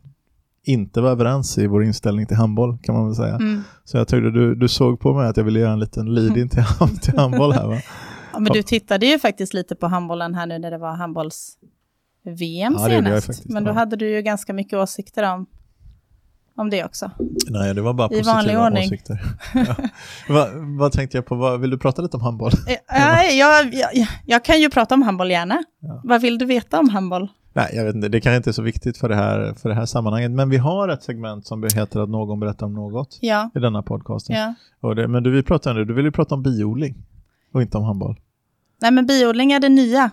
inte 0.64 1.00
vara 1.00 1.12
överens 1.12 1.58
i 1.58 1.66
vår 1.66 1.84
inställning 1.84 2.26
till 2.26 2.36
handboll 2.36 2.78
kan 2.82 2.94
man 2.94 3.06
väl 3.06 3.14
säga. 3.14 3.34
Mm. 3.34 3.62
Så 3.84 3.96
jag 3.96 4.08
tyckte 4.08 4.30
du, 4.30 4.54
du 4.54 4.68
såg 4.68 5.00
på 5.00 5.14
mig 5.14 5.28
att 5.28 5.36
jag 5.36 5.44
ville 5.44 5.60
göra 5.60 5.72
en 5.72 5.80
liten 5.80 6.14
lead-in 6.14 6.48
till, 6.48 6.64
till 7.02 7.18
handboll 7.18 7.52
här 7.52 7.66
va? 7.66 7.76
Ja, 8.34 8.40
men 8.40 8.52
du 8.52 8.62
tittade 8.62 9.06
ju 9.06 9.18
faktiskt 9.18 9.54
lite 9.54 9.74
på 9.74 9.86
handbollen 9.86 10.34
här 10.34 10.46
nu 10.46 10.58
när 10.58 10.70
det 10.70 10.78
var 10.78 10.94
handbolls-VM 10.96 12.72
Ja, 12.78 12.86
senast. 12.88 13.26
faktiskt, 13.26 13.48
men 13.48 13.64
då 13.64 13.70
ja. 13.70 13.74
hade 13.74 13.96
du 13.96 14.10
ju 14.10 14.22
ganska 14.22 14.52
mycket 14.52 14.78
åsikter 14.78 15.32
om, 15.34 15.46
om 16.56 16.70
det 16.70 16.84
också. 16.84 17.10
Nej, 17.50 17.74
det 17.74 17.82
var 17.82 17.92
bara 17.94 18.08
I 18.12 18.22
vanlig 18.22 18.34
positiva 18.34 18.66
ordning. 18.66 18.84
åsikter. 18.84 19.18
ja. 19.54 19.76
vad, 20.28 20.48
vad 20.78 20.92
tänkte 20.92 21.16
jag 21.16 21.26
på, 21.26 21.34
vad, 21.34 21.60
vill 21.60 21.70
du 21.70 21.78
prata 21.78 22.02
lite 22.02 22.16
om 22.16 22.22
handboll? 22.22 22.52
Nej, 22.92 23.38
jag, 23.38 23.74
jag, 23.74 23.90
jag 24.26 24.44
kan 24.44 24.60
ju 24.60 24.70
prata 24.70 24.94
om 24.94 25.02
handboll 25.02 25.30
gärna. 25.30 25.64
Vad 26.04 26.20
vill 26.20 26.38
du 26.38 26.44
veta 26.44 26.78
om 26.78 26.88
handboll? 26.88 27.28
Nej, 27.56 27.70
jag 27.72 27.84
vet 27.84 27.94
inte, 27.94 28.08
det 28.08 28.20
kanske 28.20 28.36
inte 28.36 28.50
är 28.50 28.52
så 28.52 28.62
viktigt 28.62 28.98
för 28.98 29.08
det, 29.08 29.14
här, 29.14 29.54
för 29.54 29.68
det 29.68 29.74
här 29.74 29.86
sammanhanget, 29.86 30.30
men 30.30 30.50
vi 30.50 30.56
har 30.56 30.88
ett 30.88 31.02
segment 31.02 31.46
som 31.46 31.62
heter 31.62 32.00
att 32.00 32.08
någon 32.08 32.40
berättar 32.40 32.66
om 32.66 32.74
något 32.74 33.18
Ja, 33.20 33.50
i 33.54 33.58
denna 33.58 33.82
podcasten. 33.82 34.36
ja. 34.80 34.94
Det, 34.94 35.08
men 35.08 35.22
du, 35.22 35.30
vi 35.30 35.42
pratar 35.42 35.74
nu, 35.74 35.84
du 35.84 35.94
vill 35.94 36.04
ju 36.04 36.12
prata 36.12 36.34
om 36.34 36.42
biodling 36.42 36.94
och 37.52 37.62
inte 37.62 37.78
om 37.78 37.84
handboll. 37.84 38.16
Nej, 38.84 38.90
men 38.90 39.06
biodling 39.06 39.52
är 39.52 39.60
det 39.60 39.68
nya. 39.68 40.10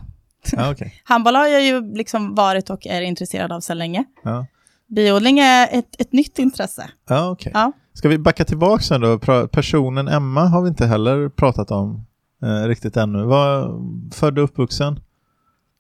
Ja, 0.52 0.72
okej. 0.72 0.94
Handboll 1.04 1.36
har 1.36 1.48
jag 1.48 1.64
ju 1.64 1.96
liksom 1.96 2.36
varit 2.36 2.70
och 2.70 2.88
är 2.88 3.02
intresserad 3.02 3.52
av 3.52 3.60
sedan 3.60 3.78
länge. 3.78 4.04
Ja. 4.24 4.46
Biodling 4.88 5.40
är 5.40 5.68
ett, 5.72 6.02
ett 6.02 6.14
nytt 6.14 6.40
intresse. 6.40 6.90
Ja, 7.10 7.30
okej. 7.32 7.52
Ja. 7.56 7.72
Ska 7.94 8.10
vi 8.10 8.18
backa 8.18 8.46
tillbaka 8.46 8.84
sen 8.84 9.02
då? 9.02 9.20
Personen 9.48 10.08
Emma 10.08 10.46
har 10.46 10.62
vi 10.62 10.70
inte 10.70 10.86
heller 10.86 11.30
pratat 11.30 11.72
om 11.72 12.06
eh, 12.44 12.68
riktigt 12.68 12.98
ännu. 12.98 13.24
Var 13.24 13.82
född 14.14 14.38
och 14.38 14.44
uppvuxen 14.44 15.00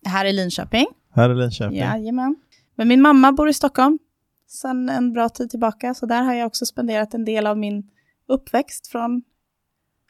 Här 0.05 0.25
i 0.25 0.33
Linköping. 0.33 0.86
här 1.15 1.29
i 1.29 1.36
Linköping? 1.36 1.77
Jajamän. 1.77 2.36
Men 2.75 2.88
min 2.88 3.01
mamma 3.01 3.31
bor 3.31 3.50
i 3.50 3.53
Stockholm 3.53 4.00
sedan 4.48 4.89
en 4.89 5.13
bra 5.13 5.29
tid 5.29 5.50
tillbaka, 5.50 5.93
så 5.93 6.05
där 6.05 6.21
har 6.21 6.33
jag 6.33 6.48
också 6.48 6.65
spenderat 6.65 7.13
en 7.13 7.25
del 7.25 7.48
av 7.48 7.57
min 7.57 7.89
uppväxt 8.27 8.88
från 8.88 9.24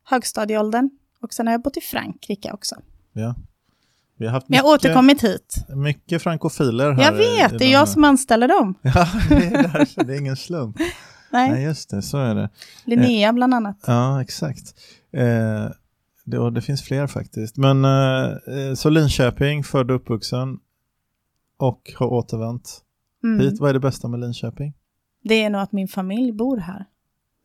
högstadieåldern. 0.03 0.89
Och 1.21 1.33
sen 1.33 1.47
har 1.47 1.51
jag 1.53 1.61
bott 1.61 1.77
i 1.77 1.81
Frankrike 1.81 2.51
också. 2.51 2.75
Ja. 3.13 3.35
Vi 4.17 4.25
har 4.25 4.33
haft 4.33 4.49
Men 4.49 4.57
jag 4.57 4.63
har 4.63 4.73
återkommit 4.73 5.23
hit. 5.23 5.55
mycket 5.75 6.21
frankofiler 6.21 6.91
här. 6.91 7.03
Jag 7.03 7.13
i- 7.13 7.17
i 7.17 7.35
vet, 7.37 7.59
det 7.59 7.65
är 7.65 7.71
jag 7.71 7.79
här- 7.79 7.85
som 7.85 8.03
anställer 8.03 8.47
dem. 8.47 8.73
Ja, 8.81 9.07
det 9.29 9.35
är 9.35 9.51
därför. 9.73 10.03
Det 10.03 10.13
är 10.15 10.19
ingen 10.19 10.35
slump. 10.37 10.77
Nej, 11.31 11.49
Nej, 11.51 11.63
just 11.63 11.89
det. 11.89 12.01
Så 12.01 12.17
är 12.17 12.35
det. 12.35 12.49
Linnea 12.85 13.33
bland 13.33 13.53
annat. 13.53 13.77
Ja, 13.87 14.21
exakt. 14.21 14.73
Eh, 15.13 15.65
det, 16.25 16.51
det 16.51 16.61
finns 16.61 16.81
fler 16.83 17.07
faktiskt. 17.07 17.57
Men 17.57 17.85
eh, 17.85 18.23
eh, 18.31 18.73
så 18.75 18.89
Linköping, 18.89 19.63
född 19.63 19.91
och 19.91 19.95
uppvuxen 19.97 20.59
och 21.57 21.91
har 21.95 22.07
återvänt 22.07 22.81
Mm. 23.23 23.39
hit. 23.39 23.59
Vad 23.59 23.69
är 23.69 23.73
det 23.73 23.79
bästa 23.79 24.07
med 24.07 24.19
Linköping? 24.19 24.73
Det 25.23 25.43
är 25.43 25.49
nog 25.49 25.61
att 25.61 25.71
min 25.71 25.87
familj 25.87 26.31
bor 26.31 26.57
här. 26.57 26.85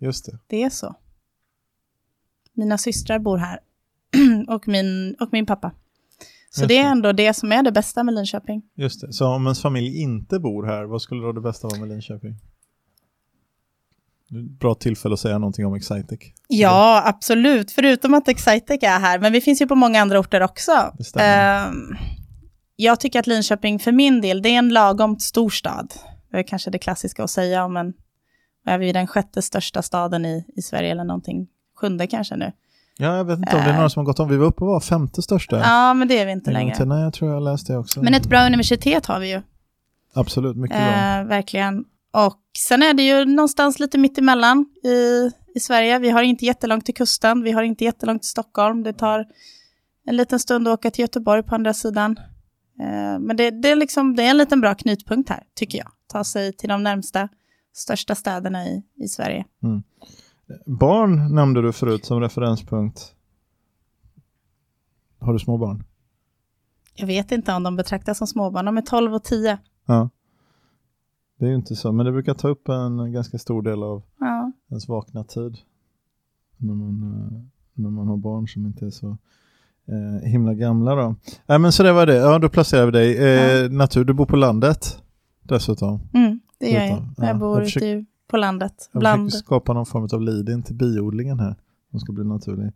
Just 0.01 0.27
det. 0.27 0.39
Det 0.47 0.63
är 0.63 0.71
så. 0.71 0.95
Mina 2.57 2.79
systrar 2.79 3.19
bor 3.19 3.39
här. 3.39 3.59
och, 4.49 4.69
min, 4.69 5.17
och 5.21 5.29
min 5.33 5.47
pappa. 5.47 5.73
Så 6.51 6.61
Just 6.61 6.69
det 6.69 6.79
är 6.79 6.91
ändå 6.91 7.13
det 7.13 7.35
som 7.35 7.53
är 7.53 7.63
det 7.63 7.73
bästa 7.73 8.03
med 8.03 8.15
Linköping. 8.15 8.63
Just 8.75 9.01
det. 9.01 9.13
Så 9.13 9.27
om 9.27 9.47
ens 9.47 9.63
familj 9.63 10.01
inte 10.01 10.39
bor 10.39 10.67
här, 10.67 10.85
vad 10.85 11.03
skulle 11.03 11.23
då 11.23 11.33
det 11.33 11.41
bästa 11.41 11.69
vara 11.69 11.81
med 11.81 11.89
Linköping? 11.89 12.35
Bra 14.61 14.75
tillfälle 14.75 15.13
att 15.13 15.21
säga 15.21 15.39
någonting 15.39 15.67
om 15.67 15.75
Excitec. 15.75 16.21
Ja, 16.49 17.03
absolut. 17.07 17.73
Förutom 17.73 18.15
att 18.15 18.29
Excitec 18.29 18.83
är 18.83 19.01
här. 19.01 19.19
Men 19.19 19.33
vi 19.33 19.41
finns 19.41 19.63
ju 19.63 19.67
på 19.67 19.75
många 19.75 20.01
andra 20.01 20.21
orter 20.21 20.41
också. 20.41 20.73
Ehm, 21.17 21.97
jag 22.77 23.01
tycker 23.01 23.19
att 23.19 23.27
Linköping 23.27 23.79
för 23.79 23.93
min 23.93 24.21
del, 24.21 24.43
det 24.43 24.49
är 24.49 24.59
en 24.59 24.69
lagom 24.69 25.19
stor 25.19 25.51
stad. 25.51 25.93
Det 26.31 26.39
är 26.39 26.43
kanske 26.43 26.71
det 26.71 26.79
klassiska 26.79 27.25
att 27.25 27.31
säga 27.31 27.65
om 27.65 27.77
en, 27.77 27.93
är 28.67 28.79
vi, 28.79 28.93
den 28.93 29.07
sjätte 29.07 29.43
största 29.43 29.83
staden 29.83 30.25
i, 30.25 30.45
i 30.57 30.63
Sverige 30.63 30.91
eller 30.91 31.05
någonting. 31.05 31.49
Sjunde 31.77 32.07
kanske 32.07 32.37
nu. 32.37 32.53
Ja, 32.99 33.17
jag 33.17 33.25
vet 33.25 33.39
inte 33.39 33.57
om 33.57 33.65
det 33.65 33.71
är 33.71 33.75
några 33.75 33.89
som 33.89 34.01
har 34.01 34.05
gått 34.05 34.21
om. 34.21 34.29
Vi 34.29 34.37
var 34.37 34.47
uppe 34.47 34.65
och 34.65 34.71
var 34.71 34.81
femte 34.81 35.23
största. 35.23 35.59
Ja, 35.59 35.95
men 35.95 36.09
det 36.09 36.19
är 36.19 36.27
vi 36.27 36.33
inte 36.33 36.51
längre. 36.51 36.77
till. 36.77 36.87
Nej, 36.87 37.03
jag 37.03 37.13
tror 37.13 37.31
jag 37.31 37.43
läste 37.43 37.73
det 37.73 37.79
också. 37.79 38.03
Men 38.03 38.15
ett 38.15 38.27
bra 38.27 38.47
universitet 38.47 39.07
har 39.07 39.21
vi 39.21 39.31
ju. 39.31 39.43
Absolut, 40.15 40.57
mycket 40.57 40.77
bra. 40.77 40.87
Eh, 40.87 41.25
verkligen. 41.25 41.85
Och 42.13 42.41
sen 42.59 42.83
är 42.83 42.95
det 42.95 43.03
ju 43.03 43.25
någonstans 43.25 43.79
lite 43.79 43.99
mitt 43.99 44.19
emellan 44.19 44.67
i, 44.85 45.31
i 45.55 45.61
Sverige. 45.61 45.99
Vi 45.99 46.11
har 46.11 46.23
inte 46.23 46.45
jättelångt 46.45 46.85
till 46.85 46.95
kusten, 46.95 47.43
vi 47.43 47.53
har 47.53 47.63
inte 47.63 47.85
jättelångt 47.85 48.23
till 48.23 48.31
Stockholm. 48.31 48.83
Det 48.83 48.93
tar 48.93 49.27
en 50.07 50.17
liten 50.17 50.39
stund 50.39 50.69
att 50.69 50.79
åka 50.79 50.91
till 50.91 51.03
Göteborg 51.03 51.43
på 51.43 51.55
andra 51.55 51.75
sidan. 51.75 52.17
Eh, 52.81 53.19
men 53.19 53.37
det, 53.37 53.51
det, 53.51 53.71
är 53.71 53.77
liksom, 53.77 54.17
det 54.17 54.23
är 54.23 54.31
en 54.31 54.39
liten 54.39 54.61
bra 54.61 54.75
knutpunkt 54.75 55.31
här, 55.31 55.43
tycker 55.55 55.79
jag. 55.79 55.89
Ta 56.13 56.25
sig 56.25 56.53
till 56.53 56.69
de 56.69 56.83
närmsta 56.83 57.29
största 57.75 58.15
städerna 58.15 58.67
i, 58.67 58.83
i 58.97 59.09
Sverige. 59.09 59.45
Barn 60.67 61.35
nämnde 61.35 61.63
du 61.63 61.73
förut 61.73 62.05
som 62.05 62.21
referenspunkt. 62.21 63.15
Har 65.19 65.33
du 65.33 65.39
små 65.39 65.59
barn? 65.59 65.85
Jag 66.95 67.07
vet 67.07 67.33
inte 67.33 67.53
om 67.53 67.63
de 67.63 67.77
betraktas 67.77 68.19
som 68.19 68.27
småbarn, 68.27 68.65
de 68.65 68.77
är 68.77 68.83
12 68.83 69.15
och 69.15 69.25
10. 69.25 69.59
Ja. 69.87 70.11
Det 71.39 71.45
är 71.45 71.49
ju 71.49 71.55
inte 71.57 71.77
så, 71.77 71.93
men 71.93 72.07
det 72.07 72.13
brukar 72.13 72.35
ta 72.35 72.49
upp 72.49 72.69
en 72.69 73.13
ganska 73.13 73.39
stor 73.39 73.63
del 73.63 73.83
av 73.83 74.03
Ja. 74.21 74.53
ens 74.71 74.89
vakna 74.89 75.25
tid. 75.25 75.57
När 76.57 76.75
man, 76.75 77.03
eh, 77.03 77.41
när 77.75 77.91
man 77.91 78.07
har 78.07 78.17
barn 78.17 78.49
som 78.49 78.67
inte 78.67 78.87
är 78.87 78.91
så 78.91 79.19
eh, 79.89 80.29
himla 80.29 80.55
gamla 80.55 80.95
då. 80.95 81.15
Nej 81.47 81.59
men 81.59 81.73
så 81.73 81.83
det 81.83 81.93
var 81.93 82.07
det, 82.07 82.15
ja 82.17 82.39
då 82.39 82.49
placerar 82.49 82.87
vi 82.87 82.93
dig. 82.93 83.17
Eh, 83.65 83.71
Natur, 83.71 84.05
du 84.05 84.13
bor 84.15 84.27
på 84.27 84.37
landet 84.37 85.03
dessutom. 85.43 86.01
Mm, 86.15 86.41
det 86.59 86.71
gör 86.71 86.81
jag. 86.81 86.87
Utan- 86.93 87.15
ja, 87.17 87.27
Jag 87.27 87.39
bor 87.39 87.57
jag 87.59 87.67
försöker- 87.67 87.97
ute 87.97 88.07
på 88.27 88.37
landet. 88.37 88.91
Jag 88.93 89.01
Bland... 89.01 89.31
försöker 89.31 89.47
skapa 89.47 89.73
någon 89.73 89.87
form 89.87 90.09
av 90.13 90.23
lead-in 90.23 90.63
till 90.63 90.75
biodlingen 90.75 91.41
här. 91.41 91.57
Som 91.91 92.01
ska 92.01 92.13
bli 92.13 92.25
naturlig. 92.25 92.73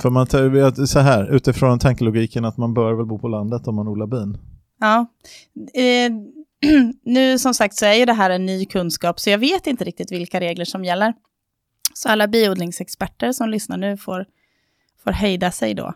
För 0.00 0.10
man 0.10 0.26
tar, 0.26 0.86
så 0.86 0.98
här, 0.98 1.34
utifrån 1.34 1.78
tankelogiken 1.78 2.44
att 2.44 2.56
man 2.56 2.74
bör 2.74 2.92
väl 2.92 3.06
bo 3.06 3.18
på 3.18 3.28
landet 3.28 3.68
om 3.68 3.74
man 3.74 3.88
odlar 3.88 4.06
bin. 4.06 4.38
Ja. 4.80 5.06
Eh, 5.74 6.12
nu 7.04 7.38
som 7.38 7.54
sagt 7.54 7.74
så 7.74 7.86
är 7.86 7.94
ju 7.94 8.04
det 8.04 8.12
här 8.12 8.30
en 8.30 8.46
ny 8.46 8.64
kunskap, 8.64 9.20
så 9.20 9.30
jag 9.30 9.38
vet 9.38 9.66
inte 9.66 9.84
riktigt 9.84 10.12
vilka 10.12 10.40
regler 10.40 10.64
som 10.64 10.84
gäller. 10.84 11.14
Så 11.94 12.08
alla 12.08 12.28
biodlingsexperter 12.28 13.32
som 13.32 13.48
lyssnar 13.48 13.76
nu 13.76 13.96
får, 13.96 14.26
får 15.04 15.12
hejda 15.12 15.50
sig 15.50 15.74
då. 15.74 15.86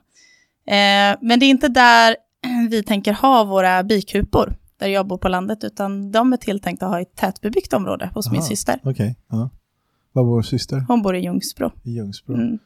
Eh, 0.67 1.17
men 1.21 1.41
det 1.41 1.47
är 1.47 1.51
inte 1.51 1.69
där 1.69 2.17
vi 2.71 2.83
tänker 2.83 3.13
ha 3.13 3.45
våra 3.45 3.83
bikupor, 3.83 4.57
där 4.79 4.87
jag 4.87 5.07
bor 5.07 5.19
på 5.19 5.29
landet, 5.29 5.65
utan 5.65 6.13
de 6.13 6.33
är 6.33 6.37
tilltänkta 6.37 6.87
att 6.87 6.93
ha 6.93 6.99
i 6.99 7.03
ett 7.03 7.17
tätbebyggt 7.17 7.73
område 7.73 8.11
hos 8.15 8.31
min 8.31 8.41
Aha. 8.41 8.49
syster. 8.49 8.81
Okej, 8.83 9.17
ja. 9.29 9.51
Var 10.13 10.25
bor 10.25 10.43
syster? 10.43 10.85
Hon 10.89 11.03
bor 11.03 11.17
i 11.17 11.21
Ljungsbro. 11.21 11.71
I 11.83 11.91
Ljungsbro. 11.91 12.35
Mm. 12.35 12.59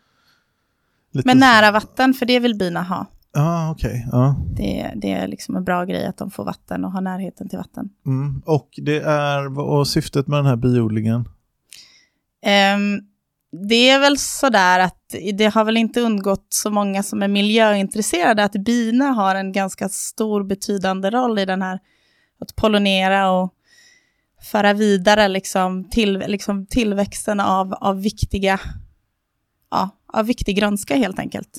Men 1.24 1.38
nära 1.38 1.70
vatten, 1.70 2.14
för 2.14 2.26
det 2.26 2.40
vill 2.40 2.54
bina 2.54 2.82
ha. 2.82 3.06
Ja, 3.32 3.70
okej. 3.70 4.08
Ja. 4.12 4.36
Det, 4.56 4.92
det 4.96 5.12
är 5.12 5.28
liksom 5.28 5.56
en 5.56 5.64
bra 5.64 5.84
grej 5.84 6.06
att 6.06 6.16
de 6.16 6.30
får 6.30 6.44
vatten 6.44 6.84
och 6.84 6.92
har 6.92 7.00
närheten 7.00 7.48
till 7.48 7.58
vatten. 7.58 7.90
Mm. 8.06 8.42
Och 8.46 8.68
det 8.76 9.00
är, 9.00 9.58
och 9.58 9.88
syftet 9.88 10.26
med 10.26 10.38
den 10.38 10.46
här 10.46 10.56
biodlingen? 10.56 11.28
Ehm, 12.42 13.00
det 13.68 13.90
är 13.90 14.00
väl 14.00 14.18
sådär 14.18 14.80
att 14.80 15.14
det 15.34 15.54
har 15.54 15.64
väl 15.64 15.76
inte 15.76 16.00
undgått 16.00 16.46
så 16.48 16.70
många 16.70 17.02
som 17.02 17.22
är 17.22 17.28
miljöintresserade 17.28 18.44
att 18.44 18.52
bina 18.52 19.04
har 19.04 19.34
en 19.34 19.52
ganska 19.52 19.88
stor 19.88 20.44
betydande 20.44 21.10
roll 21.10 21.38
i 21.38 21.44
den 21.44 21.62
här 21.62 21.80
att 22.40 22.56
pollinera 22.56 23.30
och 23.30 23.54
föra 24.42 24.72
vidare 24.72 25.28
liksom, 25.28 25.90
till, 25.90 26.18
liksom 26.18 26.66
tillväxten 26.66 27.40
av, 27.40 27.74
av 27.74 28.02
viktiga, 28.02 28.60
ja, 29.70 29.90
av 30.06 30.26
viktig 30.26 30.56
grönska 30.56 30.96
helt 30.96 31.18
enkelt. 31.18 31.58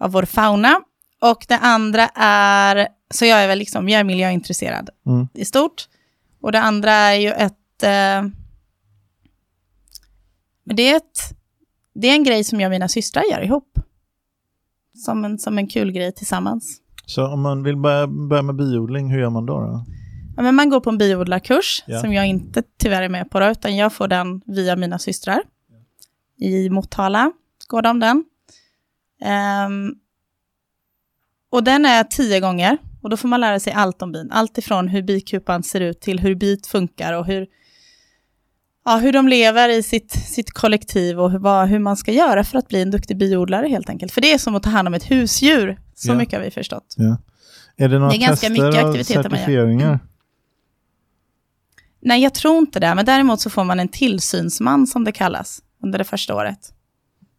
Av 0.00 0.12
vår 0.12 0.24
fauna. 0.24 0.80
Och 1.20 1.44
det 1.48 1.58
andra 1.58 2.08
är, 2.14 2.88
så 3.10 3.24
jag 3.24 3.42
är 3.44 3.48
väl 3.48 3.58
liksom, 3.58 3.88
jag 3.88 4.00
är 4.00 4.04
miljöintresserad 4.04 4.90
Mm. 5.06 5.28
i 5.34 5.44
stort. 5.44 5.88
Och 6.40 6.52
det 6.52 6.60
andra 6.60 6.92
är 6.92 7.14
ju 7.14 7.30
ett, 7.30 7.82
eh, 7.82 8.22
det 10.64 10.82
är, 10.82 10.96
ett, 10.96 11.20
det 11.94 12.08
är 12.08 12.12
en 12.12 12.24
grej 12.24 12.44
som 12.44 12.60
jag 12.60 12.68
och 12.68 12.70
mina 12.70 12.88
systrar 12.88 13.22
gör 13.30 13.40
ihop. 13.40 13.78
Som 14.94 15.24
en, 15.24 15.38
som 15.38 15.58
en 15.58 15.68
kul 15.68 15.92
grej 15.92 16.12
tillsammans. 16.12 16.80
Så 17.06 17.26
om 17.26 17.40
man 17.40 17.62
vill 17.62 17.76
börja, 17.76 18.06
börja 18.06 18.42
med 18.42 18.54
biodling, 18.56 19.10
hur 19.10 19.20
gör 19.20 19.30
man 19.30 19.46
då? 19.46 19.60
då? 19.60 19.84
Ja, 20.36 20.42
men 20.42 20.54
man 20.54 20.70
går 20.70 20.80
på 20.80 20.90
en 20.90 20.98
biodlarkurs 20.98 21.84
Ja. 21.86 22.00
som 22.00 22.12
jag 22.12 22.26
inte 22.26 22.62
tyvärr 22.78 23.02
är 23.02 23.08
med 23.08 23.30
på, 23.30 23.40
då, 23.40 23.46
utan 23.46 23.76
jag 23.76 23.92
får 23.92 24.08
den 24.08 24.40
via 24.46 24.76
mina 24.76 24.98
systrar. 24.98 25.42
I 26.38 26.70
Motala 26.70 27.32
går 27.68 27.82
de 27.82 28.00
den. 28.00 28.24
Ehm, 29.20 29.94
Och 31.50 31.64
den 31.64 31.84
är 31.84 32.04
tio 32.04 32.40
gånger. 32.40 32.78
Och 33.02 33.10
då 33.10 33.16
får 33.16 33.28
man 33.28 33.40
lära 33.40 33.60
sig 33.60 33.72
allt 33.72 34.02
om 34.02 34.12
bin. 34.12 34.30
Allt 34.32 34.58
ifrån 34.58 34.88
hur 34.88 35.02
bikupan 35.02 35.62
ser 35.62 35.80
ut 35.80 36.00
till 36.00 36.18
hur 36.20 36.34
bit 36.34 36.66
funkar 36.66 37.12
och 37.12 37.26
hur, 37.26 37.46
ja, 38.86 38.96
hur 38.96 39.12
de 39.12 39.28
lever 39.28 39.68
i 39.68 39.82
sitt, 39.82 40.10
sitt 40.12 40.50
kollektiv 40.50 41.20
och 41.20 41.30
hur, 41.30 41.38
vad, 41.38 41.68
hur 41.68 41.78
man 41.78 41.96
ska 41.96 42.12
göra 42.12 42.44
för 42.44 42.58
att 42.58 42.68
bli 42.68 42.82
en 42.82 42.90
duktig 42.90 43.18
biodlare 43.18 43.68
helt 43.68 43.88
enkelt. 43.88 44.12
För 44.12 44.20
det 44.20 44.32
är 44.32 44.38
som 44.38 44.54
att 44.54 44.62
ta 44.62 44.70
hand 44.70 44.88
om 44.88 44.94
ett 44.94 45.10
husdjur. 45.10 45.78
Så 45.94 46.10
Ja. 46.10 46.14
mycket 46.14 46.38
har 46.38 46.44
vi 46.44 46.50
förstått. 46.50 46.94
Ja. 46.96 47.16
Är 47.76 47.88
det 47.88 47.98
några 47.98 48.10
Det 48.12 48.16
är 48.16 48.20
ganska 48.20 48.48
tester 48.48 48.64
mycket 48.64 48.84
och 48.84 48.88
aktiviteter 48.90 49.22
man 49.22 49.30
gör. 49.30 49.36
certifieringar? 49.38 49.98
Nej, 52.02 52.22
jag 52.22 52.34
tror 52.34 52.58
inte 52.58 52.80
det. 52.80 52.94
Men 52.94 53.04
däremot 53.04 53.40
så 53.40 53.50
får 53.50 53.64
man 53.64 53.80
en 53.80 53.88
tillsynsman 53.88 54.86
som 54.86 55.04
det 55.04 55.12
kallas 55.12 55.62
under 55.82 55.98
det 55.98 56.04
första 56.04 56.34
året. 56.34 56.72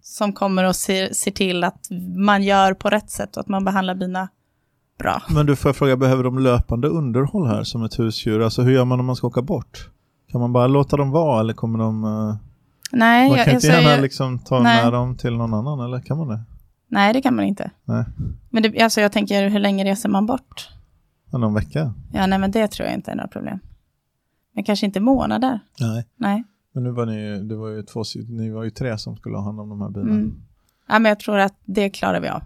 Som 0.01 0.34
kommer 0.34 0.63
och 0.63 0.75
ser, 0.75 1.13
ser 1.13 1.32
till 1.32 1.63
att 1.63 1.88
man 2.18 2.44
gör 2.44 2.74
på 2.74 2.89
rätt 2.89 3.10
sätt 3.12 3.38
och 3.38 3.42
att 3.42 3.48
man 3.48 3.66
behandlar 3.66 3.96
bina 3.96 4.30
bra. 5.00 5.22
Men 5.30 5.46
du, 5.46 5.56
får 5.56 5.70
jag 5.70 5.75
fråga, 5.75 5.98
behöver 5.98 6.24
de 6.24 6.39
löpande 6.39 6.88
underhåll 6.88 7.48
här 7.48 7.63
som 7.63 7.84
ett 7.84 8.00
husdjur? 8.00 8.42
Alltså 8.42 8.62
hur 8.62 8.72
gör 8.72 8.86
man 8.86 9.00
om 9.00 9.06
man 9.06 9.16
ska 9.16 9.27
åka 9.27 9.42
bort? 9.42 9.89
Kan 10.38 10.41
man 10.41 10.53
bara 10.53 10.67
låta 10.67 10.98
dem 10.98 11.12
vara 11.12 11.39
eller 11.39 11.53
kommer 11.53 11.79
de... 11.79 12.03
eh, 12.03 12.36
Nej, 12.91 13.29
man 13.29 13.38
jag, 13.38 13.46
kan 13.46 13.53
jag 13.53 13.58
inte 13.58 13.67
säger- 13.67 13.89
gärna 13.89 14.01
liksom 14.01 14.39
ta 14.39 14.60
Nej. 14.60 14.84
med 14.84 14.94
dem 14.94 15.15
till 15.15 15.38
någon 15.38 15.53
annan 15.53 15.79
eller 15.79 16.00
kan 16.01 16.17
man 16.17 16.27
det? 16.27 16.39
Nej, 16.88 17.13
det 17.13 17.22
kan 17.22 17.36
man 17.36 17.46
inte. 17.46 17.72
Nej, 17.86 18.06
Men 18.50 18.63
det, 18.63 18.82
alltså 18.82 19.01
jag 19.01 19.12
tänker, 19.12 19.50
hur 19.50 19.60
länge 19.60 19.86
reser 19.86 20.10
man 20.10 20.25
bort? 20.25 20.70
Ja, 21.32 21.38
någon 21.38 21.53
vecka? 21.53 21.94
Ja, 22.13 22.27
nej, 22.27 22.39
men 22.39 22.51
det 22.51 22.67
tror 22.67 22.88
jag 22.88 22.96
inte 22.96 23.12
är 23.12 23.15
några 23.15 23.27
problem. 23.27 23.60
Men 24.53 24.63
kanske 24.63 24.86
inte 24.86 25.00
månader. 25.00 25.60
Nej. 25.79 26.06
Nej. 26.15 26.44
Men 26.74 26.84
nu 26.84 26.91
var 26.91 27.06
ni, 27.06 27.44
det 27.44 27.56
var 27.56 27.70
ju 27.70 27.84
två, 27.84 28.03
ni 28.29 28.51
var 28.51 28.63
ju 28.63 28.70
tre 28.70 28.98
som 28.98 29.17
skulle 29.17 29.38
ha 29.38 29.44
hand 29.44 29.60
om 29.60 29.70
de 29.70 29.82
här 29.82 29.89
bina. 29.89 30.10
Mm. 30.12 30.41
Ja, 30.88 31.00
men 31.00 31.10
jag 31.10 31.20
tror 31.20 31.38
att 31.38 31.56
det 31.65 31.89
klarar 31.89 32.20
vi 32.20 32.29
av. 32.29 32.41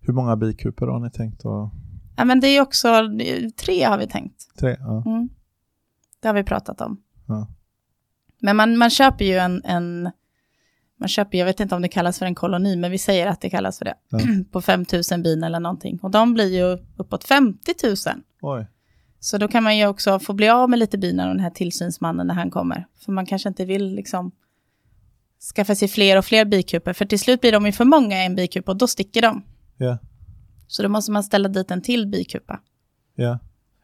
Hur 0.00 0.12
många 0.12 0.36
bikupor 0.36 0.86
har 0.86 1.00
ni 1.00 1.10
tänkt 1.10 1.46
att... 1.46 1.70
Ja, 2.16 2.24
men 2.24 2.40
det 2.40 2.46
är 2.46 2.60
också, 2.62 2.88
tre 3.64 3.84
har 3.84 3.98
vi 3.98 4.06
tänkt. 4.06 4.56
Tre? 4.60 4.76
Ja. 4.80 5.02
Mm. 5.06 5.28
Det 6.26 6.30
har 6.30 6.34
vi 6.34 6.44
pratat 6.44 6.80
om. 6.80 7.00
Ja. 7.26 7.48
Men 8.40 8.56
man, 8.56 8.76
man 8.76 8.90
köper 8.90 9.24
ju 9.24 9.36
en, 9.36 9.64
en, 9.64 10.10
man 11.00 11.08
köper, 11.08 11.38
jag 11.38 11.46
vet 11.46 11.60
inte 11.60 11.74
om 11.74 11.82
det 11.82 11.88
kallas 11.88 12.18
för 12.18 12.26
en 12.26 12.34
koloni, 12.34 12.76
men 12.76 12.90
vi 12.90 12.98
säger 12.98 13.26
att 13.26 13.40
det 13.40 13.50
kallas 13.50 13.78
för 13.78 13.84
det, 13.84 13.94
Ja. 14.10 14.18
på 14.52 14.60
5 14.60 14.84
000 15.12 15.22
bin 15.22 15.44
eller 15.44 15.60
någonting. 15.60 15.98
Och 16.02 16.10
de 16.10 16.34
blir 16.34 16.54
ju 16.54 16.78
uppåt 16.96 17.24
50 17.24 17.74
000. 17.84 17.96
Oj. 18.40 18.66
Så 19.20 19.38
då 19.38 19.48
kan 19.48 19.62
man 19.62 19.76
ju 19.76 19.86
också 19.86 20.18
få 20.18 20.32
bli 20.32 20.48
av 20.48 20.70
med 20.70 20.78
lite 20.78 20.98
bin 20.98 21.20
av 21.20 21.28
den 21.28 21.40
här 21.40 21.50
tillsynsmannen 21.50 22.26
när 22.26 22.34
han 22.34 22.50
kommer. 22.50 22.86
För 23.04 23.12
man 23.12 23.26
kanske 23.26 23.48
inte 23.48 23.64
vill 23.64 23.94
liksom 23.94 24.32
skaffa 25.54 25.74
sig 25.74 25.88
fler 25.88 26.18
och 26.18 26.24
fler 26.24 26.44
bikupor. 26.44 26.92
För 26.92 27.04
till 27.04 27.20
slut 27.20 27.40
blir 27.40 27.52
de 27.52 27.66
ju 27.66 27.72
för 27.72 27.84
många 27.84 28.22
i 28.22 28.26
en 28.26 28.34
bikupa 28.34 28.72
och 28.72 28.78
då 28.78 28.86
sticker 28.86 29.22
de. 29.22 29.42
Ja. 29.76 29.98
Så 30.66 30.82
då 30.82 30.88
måste 30.88 31.12
man 31.12 31.24
ställa 31.24 31.48
dit 31.48 31.70
en 31.70 31.82
till 31.82 32.06
bikupa. 32.06 32.60
Ja. 33.14 33.38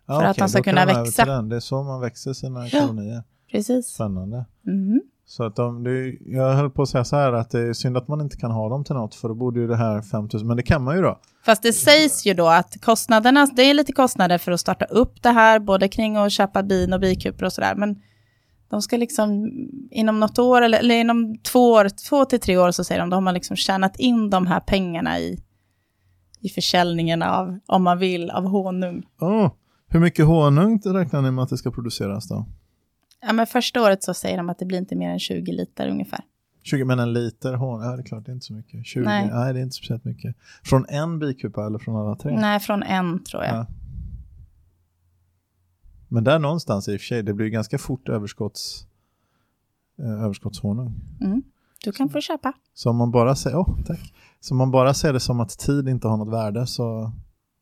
Ja 0.06 0.20
För 0.20 0.24
att 0.24 0.36
okej, 0.36 0.42
de 0.42 0.48
ska 0.48 0.62
kunna 0.62 0.86
de 0.86 0.94
växa. 0.94 1.42
Det 1.42 1.56
är 1.56 1.60
så 1.60 1.82
man 1.82 2.00
växer 2.00 2.32
sina 2.32 2.70
kolonier. 2.70 3.22
Precis. 3.52 3.86
Spännande. 3.86 4.44
Mhm. 4.66 5.00
Så 5.24 5.44
att 5.44 5.56
de, 5.56 5.84
det, 5.84 6.16
jag 6.26 6.54
höll 6.54 6.70
på 6.70 6.82
att 6.82 6.88
säga 6.88 7.04
så 7.04 7.16
här 7.16 7.32
att 7.32 7.50
det 7.50 7.60
är 7.60 7.72
synd 7.72 7.96
att 7.96 8.08
man 8.08 8.20
inte 8.20 8.36
kan 8.36 8.50
ha 8.50 8.68
dem 8.68 8.84
till 8.84 8.94
något 8.94 9.14
för 9.14 9.28
då 9.28 9.34
borde 9.34 9.60
ju 9.60 9.66
det 9.66 9.76
här 9.76 10.02
5000, 10.02 10.48
men 10.48 10.56
det 10.56 10.62
kan 10.62 10.84
man 10.84 10.96
ju 10.96 11.02
då. 11.02 11.20
Fast 11.44 11.62
det 11.62 11.72
sägs 11.72 12.26
ju 12.26 12.34
då 12.34 12.48
att 12.48 12.80
kostnaderna, 12.80 13.46
det 13.56 13.62
är 13.62 13.74
lite 13.74 13.92
kostnader 13.92 14.38
för 14.38 14.52
att 14.52 14.60
starta 14.60 14.84
upp 14.84 15.22
det 15.22 15.30
här, 15.30 15.58
både 15.58 15.88
kring 15.88 16.16
att 16.16 16.32
köpa 16.32 16.62
bin 16.62 16.92
och 16.92 17.00
bikupor 17.00 17.46
och 17.46 17.52
sådär, 17.52 17.74
men 17.74 17.96
de 18.70 18.82
ska 18.82 18.96
liksom 18.96 19.50
inom 19.90 20.20
något 20.20 20.38
år, 20.38 20.62
eller, 20.62 20.78
eller 20.78 20.94
inom 20.94 21.38
två 21.38 21.72
år, 21.72 21.88
två 22.08 22.24
till 22.24 22.40
tre 22.40 22.56
år 22.56 22.70
så 22.70 22.84
säger 22.84 23.00
de, 23.00 23.10
då 23.10 23.16
har 23.16 23.20
man 23.20 23.34
liksom 23.34 23.56
tjänat 23.56 23.96
in 23.96 24.30
de 24.30 24.46
här 24.46 24.60
pengarna 24.60 25.18
i, 25.18 25.42
i 26.40 26.48
försäljningen 26.48 27.22
av, 27.22 27.58
om 27.66 27.82
man 27.82 27.98
vill, 27.98 28.30
av 28.30 28.44
honung. 28.44 29.02
Oh, 29.20 29.50
hur 29.92 30.00
mycket 30.00 30.26
honung 30.26 30.80
räknar 30.84 31.22
ni 31.22 31.30
med 31.30 31.42
att 31.42 31.50
det 31.50 31.58
ska 31.58 31.70
produceras 31.70 32.28
då? 32.28 32.46
Ja, 33.20 33.32
men 33.32 33.46
första 33.46 33.82
året 33.82 34.02
så 34.02 34.14
säger 34.14 34.36
de 34.36 34.50
att 34.50 34.58
det 34.58 34.64
blir 34.64 34.78
inte 34.78 34.96
mer 34.96 35.10
än 35.10 35.18
20 35.18 35.52
liter 35.52 35.88
ungefär. 35.88 36.20
20, 36.62 36.84
men 36.84 36.98
en 36.98 37.12
liter 37.12 37.54
honung, 37.54 37.82
ja 37.82 37.96
det 37.96 38.02
är 38.02 38.06
klart 38.06 38.24
det 38.26 38.30
är 38.30 38.34
inte 38.34 38.46
så 38.46 38.52
mycket. 38.52 38.86
20, 38.86 39.04
nej. 39.04 39.30
Nej. 39.32 39.52
det 39.52 39.60
är 39.60 39.62
inte 39.62 39.76
speciellt 39.76 40.04
mycket. 40.04 40.36
Från 40.64 40.86
en 40.88 41.18
bikupa 41.18 41.66
eller 41.66 41.78
från 41.78 41.96
alla 41.96 42.16
tre? 42.16 42.36
Nej, 42.40 42.60
från 42.60 42.82
en 42.82 43.24
tror 43.24 43.44
jag. 43.44 43.54
Ja. 43.54 43.66
Men 46.08 46.24
där 46.24 46.38
någonstans 46.38 46.88
i 46.88 46.96
och 46.96 47.00
för 47.00 47.06
sig, 47.06 47.22
det 47.22 47.34
blir 47.34 47.48
ganska 47.48 47.78
fort 47.78 48.08
överskotts, 48.08 48.86
eh, 49.98 50.24
överskottshonung. 50.24 50.94
Mm. 51.20 51.42
Du 51.84 51.92
kan 51.92 52.08
få 52.08 52.20
köpa. 52.20 52.52
Så 52.74 52.90
om 52.90 52.96
man 52.96 53.10
bara 53.10 53.34
säger, 53.34 53.56
oh, 53.56 53.82
tack. 53.86 54.14
Så 54.40 54.54
om 54.54 54.58
man 54.58 54.70
bara 54.70 54.94
ser 54.94 55.12
det 55.12 55.20
som 55.20 55.40
att 55.40 55.58
tid 55.58 55.88
inte 55.88 56.08
har 56.08 56.16
något 56.16 56.32
värde 56.32 56.66
så, 56.66 57.12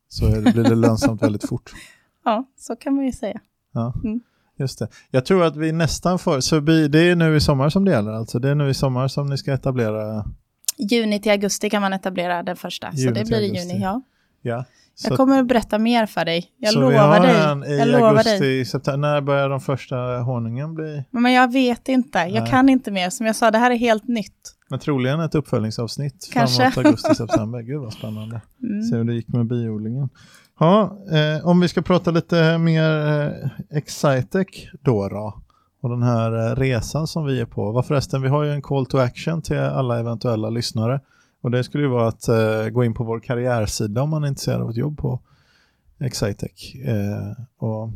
så 0.09 0.27
är 0.27 0.41
det, 0.41 0.53
blir 0.53 0.65
det 0.65 0.75
lönsamt 0.75 1.23
väldigt 1.23 1.49
fort. 1.49 1.71
Ja, 2.25 2.45
så 2.57 2.77
kan 2.77 2.95
man 2.95 3.05
ju 3.05 3.13
säga. 3.13 3.41
Ja, 3.73 3.95
Mm. 4.05 4.21
just 4.59 4.79
det. 4.79 4.89
Jag 5.11 5.25
tror 5.27 5.45
att 5.45 5.57
vi 5.57 5.73
nästan 5.73 6.19
får, 6.19 6.41
så 6.41 6.61
det 6.61 6.99
är 6.99 7.17
nu 7.17 7.37
i 7.37 7.41
sommar 7.41 7.69
som 7.69 7.85
det 7.85 7.91
gäller 7.91 8.13
alltså. 8.13 8.39
Det 8.39 8.49
är 8.51 8.55
nu 8.55 8.69
i 8.71 8.75
sommar 8.75 9.09
som 9.09 9.27
ni 9.27 9.39
ska 9.39 9.53
etablera, 9.53 10.25
Juni 10.79 11.21
till 11.21 11.33
augusti 11.33 11.71
kan 11.71 11.83
man 11.83 11.93
etablera 11.93 12.43
den 12.43 12.57
första, 12.57 12.91
Juni 12.93 13.09
så 13.09 13.21
det 13.21 13.27
blir 13.29 13.41
i 13.41 13.45
augusti. 13.49 13.69
juni. 13.69 13.83
Ja. 13.85 14.03
ja. 14.43 14.65
Jag 15.09 15.17
kommer 15.17 15.39
att 15.41 15.47
berätta 15.47 15.79
mer 15.79 16.07
för 16.07 16.25
dig. 16.25 16.47
Jag 16.57 16.73
så 16.73 16.79
vi 16.79 16.85
lovar 16.85 17.09
har 17.21 17.27
dig. 17.27 17.37
en 17.53 17.65
i 17.65 17.79
Jag 17.79 17.89
lovar 17.89 18.09
augusti, 18.09 18.39
dig. 18.39 18.65
september. 18.65 19.09
När 19.09 19.21
börjar 19.21 19.49
de 19.49 19.61
första 19.61 19.97
honungen 20.19 20.75
bli? 20.75 21.05
Men 21.11 21.33
jag 21.33 21.53
vet 21.53 21.89
inte. 21.89 22.19
Jag 22.19 22.41
Nej. 22.43 22.51
kan 22.51 22.69
inte 22.69 22.91
mer. 22.91 23.11
Som 23.11 23.27
jag 23.27 23.37
sa, 23.37 23.51
det 23.51 23.59
här 23.59 23.71
är 23.71 23.77
helt 23.77 24.09
nytt. 24.09 24.57
Men 24.69 24.79
troligen 24.79 25.21
ett 25.21 25.35
uppföljningsavsnitt 25.35 26.31
Kanske. 26.33 26.71
framåt 26.71 26.87
augusti-september. 26.87 27.61
Gud 27.63 27.81
vad 27.81 27.93
spännande. 27.93 28.41
Mm. 28.63 28.83
Se 28.83 28.97
hur 28.97 29.05
det 29.05 29.15
gick 29.15 29.29
med 29.29 29.47
biodlingen. 29.47 30.09
Ja, 30.63 30.99
eh, 31.11 31.47
om 31.47 31.61
vi 31.61 31.69
ska 31.69 31.83
prata 31.83 32.11
lite 32.11 32.59
mer 32.59 33.09
eh, 33.09 33.77
Excitec 33.77 34.47
då, 34.83 35.09
då 35.09 35.43
och 35.81 35.91
den 35.91 36.03
här 36.03 36.51
eh, 36.51 36.57
resan 36.57 37.07
som 37.07 37.25
vi 37.25 37.41
är 37.41 37.47
på. 37.47 37.73
Vad 37.73 37.87
förresten, 37.87 38.23
vi 38.23 38.29
har 38.29 38.43
ju 38.45 38.53
en 38.53 38.63
call 38.63 38.87
to 38.87 38.99
action 38.99 39.43
till 39.43 39.59
alla 39.59 39.99
eventuella 39.99 40.51
lyssnare. 40.51 41.01
Och 41.43 41.51
det 41.51 41.65
skulle 41.65 41.85
ju 41.85 41.91
vara 41.91 42.09
att 42.09 42.29
eh, 42.29 42.69
gå 42.73 42.85
in 42.85 42.95
på 42.95 43.05
vår 43.05 43.21
karriärsida 43.21 44.03
om 44.03 44.11
man 44.11 44.25
är 44.25 44.29
intresserad 44.29 44.63
av 44.63 44.71
ett 44.71 44.77
jobb 44.77 44.99
på 44.99 45.21
Excitec. 46.01 46.75
Eh, 46.85 47.45
och 47.59 47.91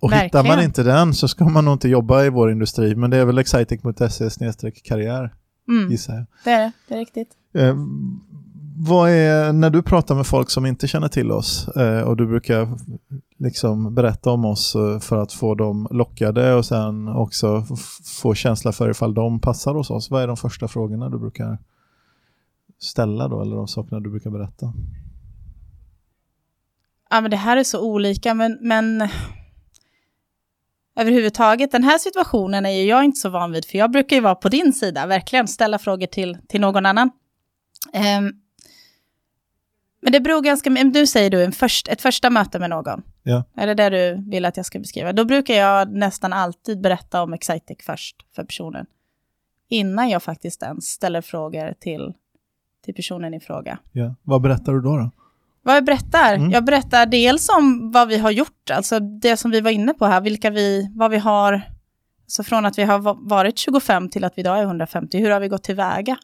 och 0.00 0.12
hittar 0.12 0.44
man 0.44 0.62
inte 0.62 0.82
den 0.82 1.14
så 1.14 1.28
ska 1.28 1.44
man 1.44 1.64
nog 1.64 1.74
inte 1.74 1.88
jobba 1.88 2.24
i 2.24 2.30
vår 2.30 2.50
industri. 2.52 2.94
Men 2.94 3.10
det 3.10 3.16
är 3.16 3.24
väl 3.24 3.38
excitec.se 3.38 4.70
karriär 4.70 5.34
Mm. 5.68 5.90
gissar 5.90 6.14
jag. 6.14 6.26
Det 6.44 6.50
är 6.50 6.60
det. 6.60 6.72
Det 6.88 6.94
är 6.94 6.98
riktigt. 6.98 7.28
Eh, 7.54 7.76
vad 8.76 9.10
är, 9.10 9.52
när 9.52 9.70
du 9.70 9.82
pratar 9.82 10.14
med 10.14 10.26
folk 10.26 10.50
som 10.50 10.66
inte 10.66 10.88
känner 10.88 11.08
till 11.08 11.30
oss 11.30 11.68
eh, 11.68 12.00
och 12.00 12.16
du 12.16 12.26
brukar 12.26 12.68
liksom 13.38 13.94
berätta 13.94 14.30
om 14.30 14.44
oss 14.44 14.74
eh, 14.74 15.00
för 15.00 15.22
att 15.22 15.32
få 15.32 15.54
dem 15.54 15.88
lockade 15.90 16.54
och 16.54 16.64
sen 16.64 17.08
också 17.08 17.66
få 18.20 18.34
känsla 18.34 18.72
för 18.72 18.90
ifall 18.90 19.14
de 19.14 19.40
passar 19.40 19.74
hos 19.74 19.90
oss. 19.90 20.10
Vad 20.10 20.22
är 20.22 20.26
de 20.26 20.36
första 20.36 20.68
frågorna 20.68 21.08
du 21.08 21.18
brukar 21.18 21.58
ställa 22.78 23.28
då 23.28 23.42
eller 23.42 23.56
de 23.56 23.68
sakerna 23.68 24.00
du 24.00 24.10
brukar 24.10 24.30
berätta? 24.30 24.72
Ja, 27.10 27.20
men 27.20 27.30
det 27.30 27.36
här 27.36 27.56
är 27.56 27.64
så 27.64 27.80
olika, 27.80 28.34
men, 28.34 28.58
men 28.60 29.08
överhuvudtaget, 30.96 31.72
den 31.72 31.84
här 31.84 31.98
situationen 31.98 32.66
är 32.66 32.70
ju 32.70 32.82
jag 32.82 33.04
inte 33.04 33.20
så 33.20 33.28
van 33.28 33.52
vid, 33.52 33.64
för 33.64 33.78
jag 33.78 33.90
brukar 33.90 34.16
ju 34.16 34.22
vara 34.22 34.34
på 34.34 34.48
din 34.48 34.72
sida, 34.72 35.06
verkligen 35.06 35.48
ställa 35.48 35.78
frågor 35.78 36.06
till, 36.06 36.38
till 36.48 36.60
någon 36.60 36.86
annan. 36.86 37.10
Ehm, 37.92 38.32
men 40.04 40.12
det 40.12 40.20
beror 40.20 40.42
ganska 40.42 40.70
mycket, 40.70 40.94
du 40.94 41.06
säger 41.06 41.30
du 41.30 41.44
en 41.44 41.52
först, 41.52 41.88
ett 41.88 42.02
första 42.02 42.30
möte 42.30 42.58
med 42.58 42.70
någon. 42.70 43.02
Ja. 43.22 43.44
Är 43.56 43.66
det 43.66 43.74
det 43.74 43.90
du 43.90 44.30
vill 44.30 44.44
att 44.44 44.56
jag 44.56 44.66
ska 44.66 44.78
beskriva? 44.78 45.12
Då 45.12 45.24
brukar 45.24 45.54
jag 45.54 45.92
nästan 45.92 46.32
alltid 46.32 46.80
berätta 46.80 47.22
om 47.22 47.32
Excitec 47.32 47.78
först 47.86 48.16
för 48.36 48.44
personen. 48.44 48.86
Innan 49.68 50.08
jag 50.08 50.22
faktiskt 50.22 50.62
ens 50.62 50.84
ställer 50.86 51.20
frågor 51.20 51.74
till, 51.80 52.12
till 52.84 52.94
personen 52.94 53.34
i 53.34 53.40
fråga. 53.40 53.78
Ja. 53.92 54.14
Vad 54.22 54.42
berättar 54.42 54.72
du 54.72 54.80
då? 54.80 54.96
då? 54.96 55.10
Vad 55.62 55.76
jag 55.76 55.84
berättar? 55.84 56.34
Mm. 56.34 56.50
Jag 56.50 56.64
berättar 56.64 57.06
dels 57.06 57.48
om 57.48 57.92
vad 57.92 58.08
vi 58.08 58.18
har 58.18 58.30
gjort, 58.30 58.70
alltså 58.70 59.00
det 59.00 59.36
som 59.36 59.50
vi 59.50 59.60
var 59.60 59.70
inne 59.70 59.94
på 59.94 60.06
här, 60.06 60.20
vilka 60.20 60.50
vi, 60.50 60.90
vad 60.94 61.10
vi 61.10 61.18
har, 61.18 61.62
så 62.26 62.44
från 62.44 62.66
att 62.66 62.78
vi 62.78 62.82
har 62.82 62.98
va- 62.98 63.18
varit 63.20 63.58
25 63.58 64.08
till 64.08 64.24
att 64.24 64.38
vi 64.38 64.40
idag 64.40 64.58
är 64.58 64.62
150, 64.62 65.18
hur 65.18 65.30
har 65.30 65.40
vi 65.40 65.48
gått 65.48 65.62
tillväga? 65.62 66.16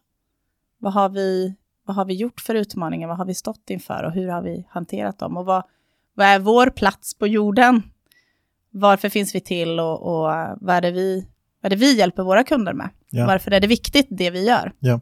Vad 0.78 0.92
har 0.92 1.08
vi, 1.08 1.54
vad 1.90 1.96
har 1.96 2.04
vi 2.04 2.14
gjort 2.14 2.40
för 2.40 2.54
utmaningar, 2.54 3.08
vad 3.08 3.16
har 3.16 3.24
vi 3.24 3.34
stått 3.34 3.70
inför 3.70 4.02
och 4.02 4.12
hur 4.12 4.28
har 4.28 4.42
vi 4.42 4.66
hanterat 4.68 5.18
dem? 5.18 5.36
Och 5.36 5.46
vad, 5.46 5.62
vad 6.14 6.26
är 6.26 6.38
vår 6.38 6.66
plats 6.66 7.14
på 7.14 7.26
jorden? 7.26 7.82
Varför 8.70 9.08
finns 9.08 9.34
vi 9.34 9.40
till 9.40 9.80
och, 9.80 10.02
och 10.02 10.22
vad, 10.60 10.76
är 10.76 10.80
det 10.80 10.90
vi, 10.90 11.26
vad 11.60 11.72
är 11.72 11.76
det 11.76 11.80
vi 11.80 11.96
hjälper 11.98 12.22
våra 12.22 12.44
kunder 12.44 12.72
med? 12.72 12.88
Ja. 13.08 13.26
Varför 13.26 13.50
är 13.50 13.60
det 13.60 13.66
viktigt 13.66 14.06
det 14.10 14.30
vi 14.30 14.46
gör? 14.46 14.72
Ja. 14.78 15.00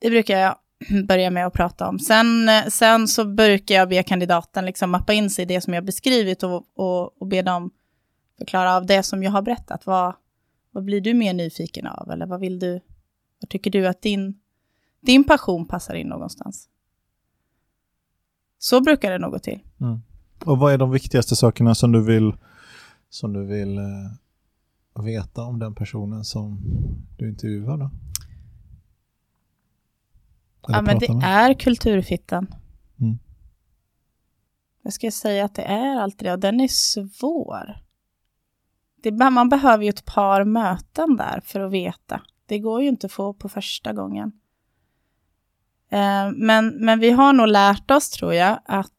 Det 0.00 0.10
brukar 0.10 0.38
jag 0.38 0.56
börja 1.08 1.30
med 1.30 1.46
att 1.46 1.52
prata 1.52 1.88
om. 1.88 1.98
Sen, 1.98 2.50
sen 2.68 3.08
så 3.08 3.24
brukar 3.24 3.74
jag 3.74 3.88
be 3.88 4.02
kandidaten 4.02 4.66
liksom 4.66 4.90
mappa 4.90 5.12
in 5.12 5.30
sig 5.30 5.42
i 5.42 5.46
det 5.46 5.60
som 5.60 5.74
jag 5.74 5.84
beskrivit 5.84 6.42
och, 6.42 6.64
och, 6.76 7.22
och 7.22 7.26
be 7.26 7.42
dem 7.42 7.70
förklara 8.38 8.76
av 8.76 8.86
det 8.86 9.02
som 9.02 9.22
jag 9.22 9.30
har 9.30 9.42
berättat. 9.42 9.86
Vad, 9.86 10.14
vad 10.70 10.84
blir 10.84 11.00
du 11.00 11.14
mer 11.14 11.34
nyfiken 11.34 11.86
av? 11.86 12.10
Eller 12.10 12.26
vad 12.26 12.40
vill 12.40 12.58
du? 12.58 12.80
Vad 13.40 13.48
tycker 13.48 13.70
du 13.70 13.86
att 13.86 14.02
din, 14.02 14.41
din 15.02 15.24
passion 15.24 15.66
passar 15.68 15.94
in 15.94 16.06
någonstans? 16.06 16.68
Så 18.58 18.80
brukar 18.80 19.10
det 19.10 19.18
nog 19.18 19.30
gå 19.30 19.38
till. 19.38 19.60
Mm. 19.80 20.02
Och 20.44 20.58
vad 20.58 20.72
är 20.72 20.78
de 20.78 20.90
viktigaste 20.90 21.36
sakerna 21.36 21.74
som 21.74 21.92
du 21.92 22.04
vill, 22.04 22.36
som 23.08 23.32
du 23.32 23.44
vill 23.44 23.78
eh, 23.78 25.04
veta 25.04 25.42
om 25.42 25.58
den 25.58 25.74
personen 25.74 26.24
som 26.24 26.60
du 27.18 27.28
intervjuar 27.28 27.76
då? 27.76 27.90
Eller 30.68 30.78
Ja, 30.78 30.82
men 30.82 30.98
det 30.98 31.14
med? 31.14 31.24
är 31.24 31.54
kulturfittan. 31.54 32.46
Mm. 33.00 33.18
Jag 34.82 34.92
ska 34.92 35.10
säga 35.10 35.44
att 35.44 35.54
det 35.54 35.62
är 35.62 36.00
alltid 36.00 36.28
det, 36.28 36.32
och 36.32 36.38
den 36.38 36.60
är 36.60 36.68
svår. 36.68 37.82
Det, 39.02 39.30
man 39.30 39.48
behöver 39.48 39.84
ju 39.84 39.88
ett 39.88 40.04
par 40.04 40.44
möten 40.44 41.16
där 41.16 41.40
för 41.44 41.60
att 41.60 41.72
veta. 41.72 42.22
Det 42.46 42.58
går 42.58 42.82
ju 42.82 42.88
inte 42.88 43.06
att 43.06 43.12
få 43.12 43.34
på 43.34 43.48
första 43.48 43.92
gången. 43.92 44.32
Eh, 45.92 46.30
men, 46.34 46.68
men 46.84 46.98
vi 47.00 47.10
har 47.10 47.32
nog 47.32 47.48
lärt 47.48 47.90
oss, 47.90 48.10
tror 48.10 48.34
jag, 48.34 48.58
att 48.64 48.90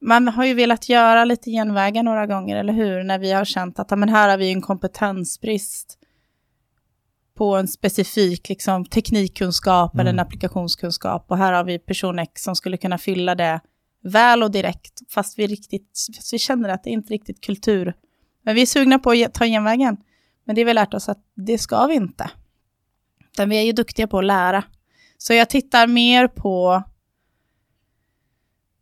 man 0.00 0.28
har 0.28 0.44
ju 0.44 0.54
velat 0.54 0.88
göra 0.88 1.24
lite 1.24 1.50
genvägar 1.50 2.02
några 2.02 2.26
gånger, 2.26 2.56
eller 2.56 2.72
hur? 2.72 3.04
När 3.04 3.18
vi 3.18 3.32
har 3.32 3.44
känt 3.44 3.78
att 3.78 3.98
men 3.98 4.08
här 4.08 4.28
har 4.28 4.38
vi 4.38 4.52
en 4.52 4.62
kompetensbrist 4.62 5.98
på 7.36 7.56
en 7.56 7.68
specifik 7.68 8.48
liksom, 8.48 8.84
teknikkunskap 8.84 9.94
eller 9.94 10.10
en 10.10 10.14
Mm. 10.14 10.22
applikationskunskap. 10.26 11.24
Och 11.28 11.38
här 11.38 11.52
har 11.52 11.64
vi 11.64 11.78
person 11.78 12.18
X 12.18 12.42
som 12.42 12.56
skulle 12.56 12.76
kunna 12.76 12.98
fylla 12.98 13.34
det 13.34 13.60
väl 14.02 14.42
och 14.42 14.50
direkt, 14.50 15.00
fast 15.10 15.38
vi, 15.38 15.46
riktigt, 15.46 16.06
fast 16.16 16.32
vi 16.32 16.38
känner 16.38 16.68
att 16.68 16.84
det 16.84 16.90
inte 16.90 17.08
är 17.08 17.12
riktigt 17.12 17.44
kultur. 17.44 17.94
Men 18.42 18.54
vi 18.54 18.62
är 18.62 18.66
sugna 18.66 18.98
på 18.98 19.10
att 19.10 19.34
ta 19.34 19.44
genvägen. 19.44 19.96
Men 20.44 20.54
det 20.54 20.62
har 20.62 20.66
vi 20.66 20.74
lärt 20.74 20.94
oss 20.94 21.08
att 21.08 21.18
det 21.34 21.58
ska 21.58 21.86
vi 21.86 21.94
inte. 21.94 22.30
Utan 23.36 23.48
vi 23.48 23.56
är 23.58 23.62
ju 23.62 23.72
duktiga 23.72 24.06
på 24.06 24.18
att 24.18 24.24
lära. 24.24 24.64
Så 25.18 25.32
jag 25.34 25.50
tittar 25.50 25.86
mer 25.86 26.28
på 26.28 26.82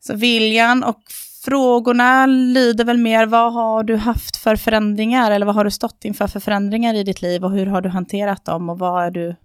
så 0.01 0.14
viljan 0.14 0.85
och 0.85 1.03
frågorna 1.45 2.27
lyder 2.27 2.85
väl 2.85 2.99
mer 2.99 3.27
vad 3.27 3.53
har 3.53 3.83
du 3.85 3.97
haft 3.97 4.37
för 4.37 4.57
förändringar 4.57 5.31
eller 5.31 5.47
vad 5.47 5.55
har 5.55 5.64
du 5.64 5.71
stått 5.71 6.05
inför 6.05 6.27
för 6.27 6.40
förändringar 6.40 6.95
i 6.95 7.03
ditt 7.03 7.23
liv 7.23 7.45
och 7.45 7.51
hur 7.51 7.67
har 7.67 7.81
du 7.81 7.88
hanterat 7.88 8.45
dem 8.45 8.71
och 8.71 8.79
vad 8.79 9.05
är 9.05 9.11
du, 9.11 9.37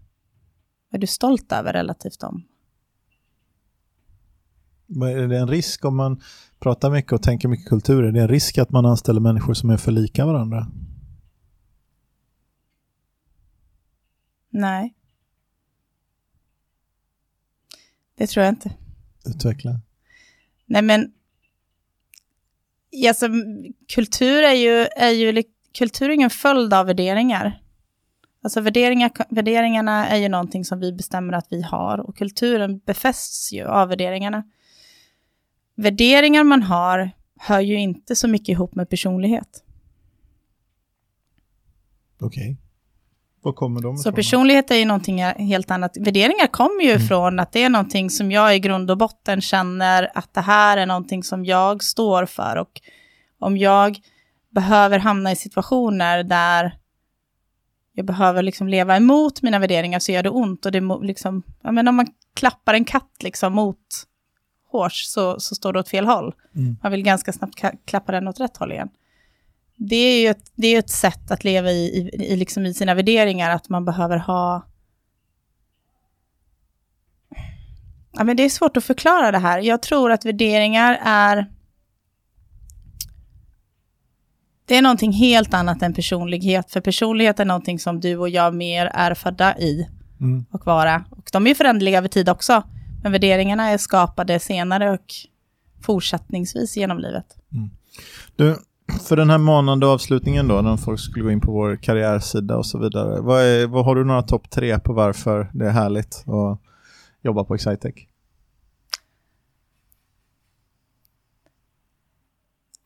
är 0.91 0.97
du 0.97 1.07
stolt 1.07 1.51
över 1.51 1.73
relativt 1.73 2.19
dem? 2.19 2.43
Är 5.03 5.27
det 5.27 5.37
en 5.37 5.47
risk 5.47 5.85
om 5.85 5.95
man 5.95 6.21
pratar 6.59 6.91
mycket 6.91 7.11
och 7.13 7.23
tänker 7.23 7.47
mycket 7.47 7.69
kultur? 7.69 8.03
Är 8.03 8.11
det 8.11 8.21
en 8.21 8.27
risk 8.27 8.57
att 8.57 8.69
man 8.69 8.85
anställer 8.85 9.19
människor 9.19 9.53
som 9.53 9.69
är 9.69 9.77
för 9.77 9.91
lika 9.91 10.25
varandra? 10.25 10.67
Nej. 14.49 14.95
Det 18.19 18.27
tror 18.27 18.45
jag 18.45 18.51
inte. 18.51 18.71
Utveckla. 19.25 19.79
Nej 20.65 20.81
men, 20.81 21.11
alltså, 23.07 23.27
kultur 23.87 24.43
är 24.43 24.53
ju, 24.53 24.87
är 24.95 25.09
ju 25.09 25.43
kultur 25.77 26.09
är 26.09 26.13
ingen 26.13 26.29
följd 26.29 26.73
av 26.73 26.85
värderingar. 26.85 27.61
Alltså 28.41 28.61
värderingar, 28.61 29.11
värderingarna 29.29 30.07
är 30.07 30.17
ju 30.17 30.29
någonting 30.29 30.65
som 30.65 30.79
vi 30.79 30.93
bestämmer 30.93 31.33
att 31.33 31.47
vi 31.49 31.61
har 31.61 31.97
och 31.97 32.17
kulturen 32.17 32.79
befästs 32.79 33.53
ju 33.53 33.65
av 33.65 33.89
värderingarna. 33.89 34.43
Värderingar 35.75 36.43
man 36.43 36.63
har 36.63 37.11
hör 37.39 37.59
ju 37.59 37.79
inte 37.79 38.15
så 38.15 38.27
mycket 38.27 38.49
ihop 38.49 38.75
med 38.75 38.89
personlighet. 38.89 39.63
Okej. 42.19 42.57
Var 43.41 43.53
kommer 43.53 43.81
de 43.81 43.97
Så 43.97 44.09
ifrån? 44.09 44.15
personlighet 44.15 44.71
är 44.71 44.75
ju 44.75 44.85
någonting 44.85 45.23
helt 45.23 45.71
annat. 45.71 45.97
Värderingar 45.99 46.47
kommer 46.47 46.83
ju 46.83 46.91
Mm. 46.91 47.07
från 47.07 47.39
att 47.39 47.51
det 47.51 47.63
är 47.63 47.69
någonting 47.69 48.09
som 48.09 48.31
jag 48.31 48.55
i 48.55 48.59
grund 48.59 48.91
och 48.91 48.97
botten 48.97 49.41
känner 49.41 50.11
att 50.15 50.33
det 50.33 50.41
här 50.41 50.77
är 50.77 50.85
någonting 50.85 51.23
som 51.23 51.45
jag 51.45 51.83
står 51.83 52.25
för. 52.25 52.55
Och 52.55 52.81
om 53.39 53.57
jag 53.57 53.97
behöver 54.51 54.99
hamna 54.99 55.31
i 55.31 55.35
situationer 55.35 56.23
där 56.23 56.75
jag 57.93 58.05
behöver 58.05 58.41
liksom 58.43 58.67
leva 58.67 58.95
emot 58.97 59.41
mina 59.41 59.59
värderingar 59.59 59.99
så 59.99 60.11
gör 60.11 60.23
det 60.23 60.29
ont. 60.29 60.65
Och 60.65 60.71
det 60.71 60.81
liksom, 61.01 61.43
ja, 61.61 61.71
men 61.71 61.87
om 61.87 61.95
man 61.95 62.07
klappar 62.33 62.73
en 62.73 62.85
katt 62.85 63.13
liksom 63.23 63.53
mot 63.53 63.77
hårs 64.71 65.03
så, 65.05 65.39
så 65.39 65.55
står 65.55 65.73
det 65.73 65.79
åt 65.79 65.89
fel 65.89 66.05
håll. 66.05 66.33
Mm. 66.55 66.77
Man 66.83 66.91
vill 66.91 67.03
ganska 67.03 67.33
snabbt 67.33 67.63
klappa 67.85 68.11
den 68.11 68.27
åt 68.27 68.39
rätt 68.39 68.57
håll 68.57 68.71
igen. 68.71 68.89
Det 69.81 69.95
är 69.95 70.21
ju 70.21 70.27
ett, 70.27 70.51
det 70.55 70.67
är 70.67 70.79
ett 70.79 70.89
sätt 70.89 71.31
att 71.31 71.43
leva 71.43 71.71
i, 71.71 71.85
i, 71.85 72.25
i, 72.25 72.35
liksom 72.35 72.65
i 72.65 72.73
sina 72.73 72.93
värderingar, 72.93 73.49
att 73.49 73.69
man 73.69 73.85
behöver 73.85 74.17
ha... 74.17 74.65
Ja, 78.11 78.23
men 78.23 78.37
det 78.37 78.43
är 78.43 78.49
svårt 78.49 78.77
att 78.77 78.83
förklara 78.83 79.31
det 79.31 79.37
här. 79.37 79.59
Jag 79.59 79.81
tror 79.81 80.11
att 80.11 80.25
värderingar 80.25 80.99
är... 81.03 81.45
Det 84.65 84.75
är 84.75 84.81
någonting 84.81 85.11
helt 85.11 85.53
annat 85.53 85.81
än 85.81 85.93
personlighet, 85.93 86.71
för 86.71 86.81
personlighet 86.81 87.39
är 87.39 87.45
någonting 87.45 87.79
som 87.79 87.99
du 87.99 88.17
och 88.17 88.29
jag 88.29 88.55
mer 88.55 88.85
är 88.85 89.13
födda 89.13 89.57
i 89.57 89.87
Mm. 90.21 90.45
och 90.51 90.65
vara. 90.65 91.05
Och 91.09 91.29
de 91.31 91.47
är 91.47 91.55
föränderliga 91.55 91.97
över 91.97 92.07
tid 92.07 92.29
också, 92.29 92.63
men 93.03 93.11
värderingarna 93.11 93.69
är 93.69 93.77
skapade 93.77 94.39
senare 94.39 94.91
och 94.91 95.05
fortsättningsvis 95.81 96.77
genom 96.77 96.99
livet. 96.99 97.25
Du, 98.35 98.57
för 98.89 99.15
den 99.15 99.29
här 99.29 99.37
manande 99.37 99.87
avslutningen 99.87 100.47
då, 100.47 100.61
när 100.61 100.77
folk 100.77 100.99
skulle 100.99 101.23
gå 101.23 101.31
in 101.31 101.41
på 101.41 101.51
vår 101.51 101.75
karriärsida 101.75 102.57
och 102.57 102.65
så 102.65 102.79
vidare. 102.79 103.21
Vad, 103.21 103.41
är, 103.43 103.67
vad 103.67 103.85
har 103.85 103.95
du 103.95 104.05
några 104.05 104.21
topp 104.21 104.49
tre 104.49 104.79
på 104.79 104.93
varför 104.93 105.49
det 105.53 105.65
är 105.65 105.71
härligt 105.71 106.23
att 106.27 106.61
jobba 107.23 107.43
på 107.43 107.55
Excitec? 107.55 107.95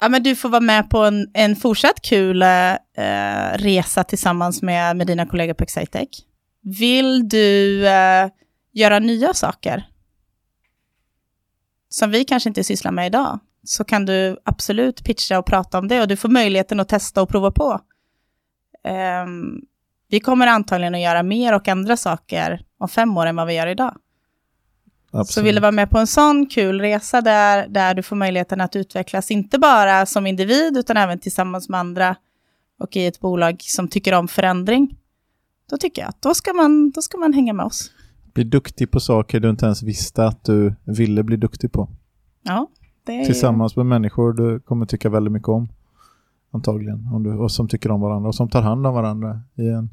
Ja, 0.02 0.10
men 0.10 0.24
du 0.24 0.36
får 0.36 0.50
vara 0.50 0.62
med 0.62 0.90
på 0.90 0.98
en, 0.98 1.32
en 1.34 1.56
fortsatt 1.56 2.02
kul 2.02 2.42
eh, 2.42 2.76
resa 3.56 4.04
tillsammans 4.04 4.62
med, 4.62 4.98
med 4.98 5.08
dina 5.08 5.26
kollegor 5.26 5.54
på 5.54 5.64
Excitec. 5.64 6.10
Vill 6.62 7.30
du 7.30 7.88
eh, 7.88 8.30
göra 8.74 9.00
nya 9.00 9.34
saker 9.34 9.86
som 11.90 12.12
vi 12.12 12.26
kanske 12.26 12.50
inte 12.50 12.64
sysslar 12.64 12.92
med 12.92 13.08
idag, 13.08 13.40
så 13.64 13.84
kan 13.84 14.06
du 14.06 14.38
absolut 14.44 15.04
pitcha 15.04 15.40
och 15.40 15.46
prata 15.46 15.80
om 15.80 15.88
det 15.88 16.02
och 16.02 16.08
du 16.08 16.16
får 16.16 16.30
möjligheten 16.30 16.80
att 16.80 16.90
testa 16.90 17.22
och 17.22 17.30
prova 17.30 17.52
på. 17.52 17.80
Ehm, 18.84 19.62
vi 20.10 20.20
kommer 20.20 20.48
antagligen 20.48 20.96
att 20.96 21.02
göra 21.02 21.24
mer 21.24 21.56
och 21.56 21.68
andra 21.68 21.98
saker 21.98 22.66
om 22.78 22.90
fem 22.90 23.18
år 23.18 23.26
än 23.26 23.36
vad 23.36 23.48
vi 23.48 23.54
gör 23.54 23.68
idag. 23.68 23.98
Så 25.26 25.42
vill 25.42 25.56
du 25.56 25.62
vara 25.62 25.72
med 25.72 25.90
på 25.90 25.98
en 25.98 26.08
sån 26.08 26.46
kul 26.46 26.82
resa 26.82 27.22
där, 27.22 27.68
där 27.68 27.94
du 27.94 28.04
får 28.04 28.16
möjligheten 28.16 28.62
att 28.62 28.76
utvecklas, 28.76 29.32
inte 29.32 29.60
bara 29.60 30.06
som 30.06 30.28
individ, 30.28 30.78
utan 30.78 30.98
även 30.98 31.20
tillsammans 31.20 31.70
med 31.70 31.80
andra 31.80 32.16
och 32.80 32.96
i 32.96 33.06
ett 33.06 33.20
bolag 33.20 33.62
som 33.62 33.88
tycker 33.88 34.14
om 34.14 34.28
förändring, 34.28 34.98
då 35.70 35.78
tycker 35.78 36.02
jag 36.02 36.10
att 36.10 36.22
då 36.22 36.34
ska 36.34 36.54
man, 36.54 36.92
då 36.92 37.02
ska 37.02 37.18
man 37.18 37.34
hänga 37.34 37.54
med 37.54 37.66
oss. 37.66 37.92
Bli 38.34 38.44
duktig 38.44 38.92
på 38.92 39.00
saker 39.00 39.40
du 39.40 39.50
inte 39.50 39.66
ens 39.66 39.84
visste 39.84 40.26
att 40.26 40.44
du 40.44 40.76
ville 40.84 41.24
bli 41.24 41.38
duktig 41.38 41.72
på. 41.72 41.90
Ja, 42.44 42.68
är 43.12 43.26
Tillsammans 43.26 43.76
med 43.76 43.86
människor 43.86 44.34
du 44.34 44.60
kommer 44.60 44.86
tycka 44.86 45.10
väldigt 45.10 45.34
mycket 45.34 45.50
om. 45.50 45.68
Antagligen. 46.52 47.10
Om 47.14 47.24
du, 47.24 47.34
och 47.34 47.52
som 47.52 47.68
tycker 47.68 47.92
om 47.92 48.02
varandra 48.02 48.28
och 48.28 48.36
som 48.36 48.50
tar 48.50 48.62
hand 48.62 48.88
om 48.88 48.94
varandra 48.94 49.40
i 49.56 49.68
en 49.68 49.90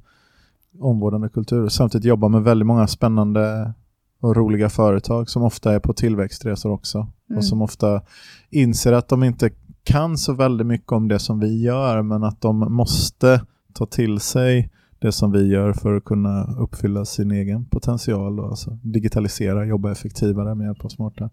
omvårdande 0.81 1.29
kultur. 1.29 1.69
Samtidigt 1.69 2.05
jobba 2.05 2.29
med 2.29 2.43
väldigt 2.43 2.67
många 2.67 2.87
spännande 2.87 3.73
och 4.21 4.37
roliga 4.37 4.69
företag 4.69 5.29
som 5.29 5.43
ofta 5.43 5.75
är 5.75 5.79
på 5.79 5.93
tillväxtresor 5.93 6.73
också. 6.73 6.99
Mm. 6.99 7.39
Och 7.39 7.45
som 7.45 7.63
ofta 7.63 8.03
inser 8.51 8.93
att 8.93 9.09
de 9.09 9.25
inte 9.25 9.51
kan 9.85 10.19
så 10.19 10.33
väldigt 10.33 10.67
mycket 10.67 10.93
om 10.93 11.09
det 11.09 11.19
som 11.19 11.41
vi 11.41 11.63
gör 11.63 12.03
men 12.03 12.25
att 12.25 12.41
de 12.41 12.59
måste 12.59 13.41
ta 13.73 13.87
till 13.87 14.21
sig 14.21 14.71
det 14.99 15.13
som 15.13 15.33
vi 15.33 15.49
gör 15.49 15.73
för 15.73 15.97
att 15.97 16.05
kunna 16.05 16.45
uppfylla 16.59 17.05
sin 17.05 17.31
egen 17.31 17.65
potential 17.65 18.41
och 18.41 18.49
alltså 18.49 18.79
digitalisera, 18.83 19.67
jobba 19.67 19.93
effektivare 19.93 20.55
med 20.55 20.65
hjälp 20.65 20.85
av 20.85 20.89
smarta 20.89 21.31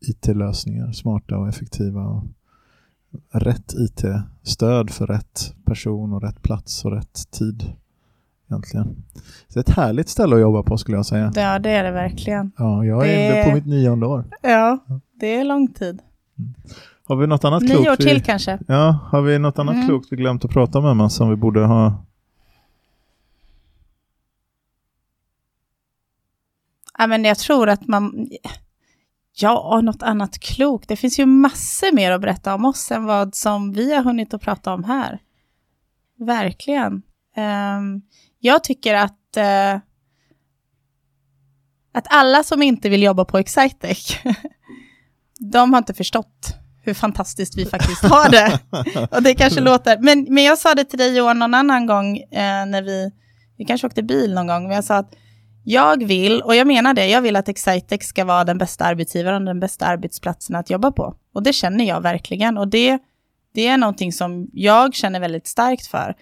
IT-lösningar, 0.00 0.92
smarta 0.92 1.38
och 1.38 1.48
effektiva 1.48 2.00
och 2.06 2.24
rätt 3.32 3.72
IT-stöd 3.74 4.90
för 4.90 5.06
rätt 5.06 5.54
person 5.64 6.12
och 6.12 6.22
rätt 6.22 6.42
plats 6.42 6.84
och 6.84 6.90
rätt 6.92 7.30
tid 7.30 7.72
egentligen. 8.50 9.04
Så 9.48 9.54
det 9.54 9.56
är 9.58 9.60
ett 9.72 9.76
härligt 9.76 10.08
ställe 10.08 10.34
att 10.36 10.40
jobba 10.42 10.62
på 10.62 10.78
skulle 10.78 10.96
jag 10.96 11.06
säga. 11.06 11.32
Ja, 11.34 11.58
det 11.58 11.70
är 11.70 11.84
det 11.84 11.90
verkligen. 11.90 12.52
Ja, 12.58 12.84
jag 12.84 13.08
är 13.08 13.16
Det- 13.16 13.26
inne 13.42 13.44
på 13.44 13.54
mitt 13.54 13.66
nionde 13.66 14.06
år. 14.06 14.24
Ja, 14.42 14.78
det 15.20 15.26
är 15.36 15.44
lång 15.44 15.68
tid. 15.68 16.02
Har 17.04 17.16
vi 17.16 17.26
något 17.26 17.44
annat 17.44 17.62
Nio 17.62 17.76
år 17.78 17.84
klokt? 17.84 18.02
till 18.02 18.14
Vi, 18.14 18.20
kanske. 18.20 18.58
ja, 18.68 18.98
har 19.10 19.22
vi 19.22 19.38
något 19.38 19.58
annat 19.58 19.74
Mm. 19.74 19.86
klokt 19.88 20.06
vi 20.10 20.16
glömt 20.16 20.44
att 20.44 20.50
prata 20.50 20.80
med 20.80 20.96
man 20.96 21.10
som 21.10 21.30
vi 21.30 21.36
borde 21.36 21.60
ha? 21.66 22.04
Ja, 26.98 27.06
men 27.06 27.24
jag 27.24 27.38
tror 27.38 27.68
att 27.68 27.86
man... 27.88 28.28
Ja, 29.32 29.80
något 29.80 30.02
annat 30.02 30.38
klokt. 30.38 30.88
Det 30.88 30.96
finns 30.96 31.18
ju 31.18 31.26
massor 31.26 31.92
mer 31.92 32.12
att 32.12 32.20
berätta 32.20 32.54
om 32.54 32.64
oss 32.64 32.90
än 32.90 33.04
vad 33.04 33.34
som 33.34 33.72
vi 33.72 33.94
har 33.94 34.02
hunnit 34.02 34.34
att 34.34 34.42
prata 34.42 34.74
om 34.74 34.84
här. 34.84 35.18
Verkligen. 36.18 37.02
Ehm, 37.36 38.02
jag 38.38 38.64
tycker 38.64 38.94
att... 38.94 39.36
eh, 39.36 39.78
att 41.92 42.06
alla 42.10 42.42
som 42.42 42.62
inte 42.62 42.88
vill 42.88 43.02
jobba 43.02 43.24
på 43.24 43.38
Excitec, 43.38 44.18
de 45.52 45.72
har 45.72 45.78
inte 45.78 45.94
förstått 45.94 46.54
hur 46.82 46.94
fantastiskt 46.94 47.58
vi 47.58 47.66
faktiskt 47.66 48.04
har 48.04 48.30
det. 48.30 48.58
Och 49.16 49.22
det 49.22 49.34
kanske 49.34 49.60
låter, 49.60 49.98
men, 49.98 50.26
men 50.28 50.44
jag 50.44 50.58
sa 50.58 50.74
det 50.74 50.84
till 50.84 50.98
dig 50.98 51.16
Johan 51.16 51.38
någon 51.38 51.54
annan 51.54 51.86
gång 51.86 52.16
eh, 52.18 52.66
när 52.66 52.82
vi, 52.82 53.10
vi 53.56 53.64
kanske 53.64 53.86
åkte 53.86 54.02
bil 54.02 54.34
någon 54.34 54.46
gång, 54.46 54.62
men 54.62 54.74
jag 54.74 54.84
sa 54.84 54.96
att 54.96 55.14
jag 55.70 56.06
vill, 56.06 56.42
och 56.42 56.54
jag 56.54 56.66
menar 56.66 56.94
det, 56.94 57.06
jag 57.06 57.22
vill 57.22 57.36
att 57.36 57.48
Excitec 57.48 58.02
ska 58.02 58.24
vara 58.24 58.44
den 58.44 58.58
bästa 58.58 58.84
arbetsgivaren, 58.84 59.44
den 59.44 59.60
bästa 59.60 59.86
arbetsplatsen 59.86 60.56
att 60.56 60.70
jobba 60.70 60.92
på. 60.92 61.14
Och 61.32 61.42
det 61.42 61.52
känner 61.52 61.84
jag 61.84 62.00
verkligen. 62.00 62.58
Och 62.58 62.68
det, 62.68 62.98
det 63.54 63.66
är 63.66 63.78
någonting 63.78 64.12
som 64.12 64.48
jag 64.52 64.94
känner 64.94 65.20
väldigt 65.20 65.46
starkt 65.46 65.86
för, 65.86 66.14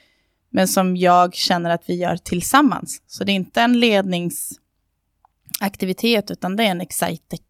men 0.50 0.68
som 0.68 0.96
jag 0.96 1.34
känner 1.34 1.70
att 1.70 1.82
vi 1.86 1.94
gör 1.94 2.16
tillsammans. 2.16 3.02
Så 3.06 3.24
det 3.24 3.32
är 3.32 3.34
inte 3.34 3.60
en 3.60 3.80
ledningsaktivitet, 3.80 6.30
utan 6.30 6.56
det 6.56 6.64
är 6.64 6.70
en 6.70 6.80
Excitec. 6.80 7.40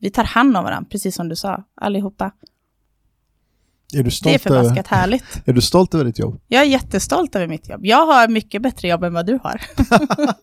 Vi 0.00 0.10
tar 0.10 0.24
hand 0.24 0.56
om 0.56 0.64
varandra, 0.64 0.88
precis 0.90 1.14
som 1.14 1.28
du 1.28 1.36
sa, 1.36 1.64
allihopa. 1.74 2.32
Är 3.92 3.96
du 3.96 4.02
Det 4.02 4.08
är 4.08 4.10
stolt, 4.10 4.42
förbaskat 4.42 4.86
härligt. 4.86 5.24
är 5.48 5.52
du 5.52 5.60
stolt 5.60 5.94
över 5.94 6.04
ditt 6.04 6.18
jobb? 6.18 6.40
Jag 6.48 6.62
är 6.62 6.66
jättestolt 6.66 7.36
över 7.36 7.46
mitt 7.46 7.68
jobb. 7.68 7.86
Jag 7.86 8.06
har 8.06 8.28
mycket 8.28 8.62
bättre 8.62 8.88
jobb 8.88 9.04
än 9.04 9.14
vad 9.14 9.26
du 9.26 9.38
har. 9.42 9.60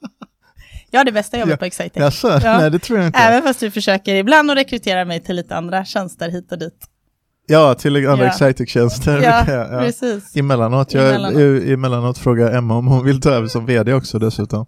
jag 0.92 1.00
har 1.00 1.06
det 1.06 1.12
bästa 1.12 1.38
jobbet 1.40 1.52
Ja, 1.52 1.58
på 1.58 1.66
Excitec. 1.66 2.02
Jaså? 2.02 2.28
Ja. 2.44 2.58
Nej, 2.58 2.72
det 2.72 2.80
tror 2.80 3.00
jag 3.00 3.08
inte. 3.08 3.20
Även 3.20 3.44
fast 3.44 3.60
du 3.60 3.72
försöker 3.72 4.16
ibland 4.16 4.52
att 4.52 4.58
rekrytera 4.58 5.06
mig 5.06 5.20
till 5.20 5.36
lite 5.36 5.56
andra 5.56 5.86
tjänster 5.86 6.30
hit 6.30 6.52
och 6.52 6.60
dit. 6.60 6.88
Ja, 7.48 7.74
till 7.74 8.08
andra 8.08 8.26
Ja. 8.26 8.32
Excitec-tjänster. 8.32 9.22
Ja, 9.22 9.46
ja. 9.72 9.80
precis. 9.80 10.36
Emellanåt. 10.36 10.94
Jag 10.94 11.10
Emellanåt. 11.16 11.64
emellanåt. 11.64 12.18
frågar 12.18 12.52
Emma 12.52 12.78
om 12.78 12.88
hon 12.88 13.06
vill 13.06 13.22
ta 13.22 13.30
över 13.30 13.48
som 13.48 13.66
vd 13.66 13.94
också 13.94 14.20
dessutom. 14.20 14.66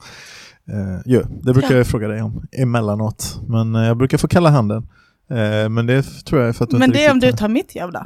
Uh, 0.74 1.00
jo, 1.06 1.22
det 1.42 1.54
brukar 1.54 1.72
Ja. 1.72 1.78
jag 1.78 1.88
fråga 1.88 2.08
dig 2.08 2.22
om 2.22 2.48
emellanåt. 2.52 3.40
Men 3.48 3.76
eh, 3.76 3.82
jag 3.84 3.98
brukar 3.98 4.18
få 4.18 4.28
kalla 4.28 4.50
handen. 4.50 4.88
Eh, 5.30 5.70
men 5.70 5.86
det 5.86 6.04
tror 6.26 6.42
jag 6.42 6.50
är 6.50 6.54
för 6.54 6.64
att 6.64 6.70
du 6.70 6.78
Men 6.78 6.90
inte 6.90 7.00
det 7.00 7.06
är 7.06 7.12
om 7.12 7.20
du 7.20 7.32
tar 7.32 7.48
mitt 7.48 7.76
jobb 7.76 7.94
då? 7.94 8.06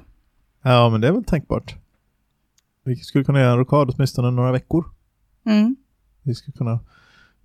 Ja, 0.64 0.90
men 0.90 1.02
det 1.02 1.08
är 1.08 1.12
väl 1.12 1.24
tänkbart. 1.24 1.76
Vi 2.86 2.96
skulle 2.96 3.24
kunna 3.24 3.40
göra 3.40 3.52
en 3.52 3.58
rockad 3.58 3.94
åtminstone 3.96 4.32
några 4.32 4.52
veckor. 4.52 4.86
Mm. 5.46 5.76
Vi 6.24 6.36
skulle 6.36 6.54
kunna, 6.58 6.80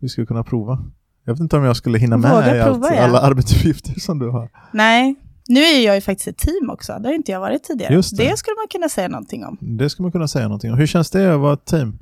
vi 0.03 0.09
skulle 0.09 0.27
kunna 0.27 0.45
prova. 0.45 0.79
Jag 1.25 1.33
vet 1.33 1.41
inte 1.41 1.57
om 1.57 1.65
jag 1.65 1.77
skulle 1.77 1.99
hinna 1.99 2.17
med 2.17 2.31
Våga 2.31 2.57
i 2.57 2.61
allt, 2.61 2.87
ja. 2.91 3.03
alla 3.03 3.21
arbetsuppgifter 3.21 4.01
som 4.01 4.19
du 4.19 4.29
har. 4.29 4.51
Nej, 4.73 5.15
nu 5.49 5.61
är 5.61 5.87
jag 5.87 5.95
ju 5.95 6.01
faktiskt 6.01 6.29
ett 6.29 6.39
team 6.39 6.71
också. 6.71 6.99
Det 7.01 7.09
har 7.09 7.15
inte 7.15 7.33
jag 7.33 7.41
varit 7.41 7.65
tidigare. 7.65 7.95
Just 7.95 8.17
det. 8.17 8.29
det 8.29 8.37
skulle 8.37 8.55
man 8.55 8.69
kunna 8.71 8.89
säga 8.89 9.09
någonting 9.09 9.45
om. 9.45 9.59
Det 9.61 9.91
skulle 9.91 10.05
man 10.05 10.13
kunna 10.13 10.29
säga 10.29 10.45
någonting 10.45 10.73
om. 10.73 10.79
Hur 10.79 10.87
känns 10.87 11.11
det 11.11 11.35
att 11.35 11.41
vara 11.41 11.53
ett 11.53 11.65
team? 11.65 11.99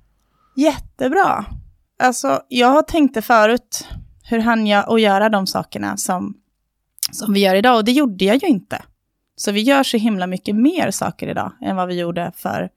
Jättebra. 0.56 1.44
Alltså, 2.02 2.40
jag 2.48 2.68
har 2.68 2.82
tänkt 2.82 3.14
det 3.14 3.22
förut, 3.22 3.88
hur 4.22 4.38
hann 4.38 4.66
jag 4.66 4.92
att 4.92 5.00
göra 5.00 5.28
de 5.28 5.46
sakerna 5.46 5.96
som, 5.96 6.34
som 7.12 7.32
vi 7.32 7.40
gör 7.40 7.54
idag? 7.54 7.76
Och 7.76 7.84
det 7.84 7.92
gjorde 7.92 8.24
jag 8.24 8.36
ju 8.42 8.48
inte. 8.48 8.82
Så 9.36 9.52
vi 9.52 9.60
gör 9.60 9.82
så 9.82 9.96
himla 9.96 10.26
mycket 10.26 10.56
mer 10.56 10.90
saker 10.90 11.28
idag 11.28 11.52
än 11.60 11.76
vad 11.76 11.88
vi 11.88 11.98
gjorde 11.98 12.32
för 12.36 12.70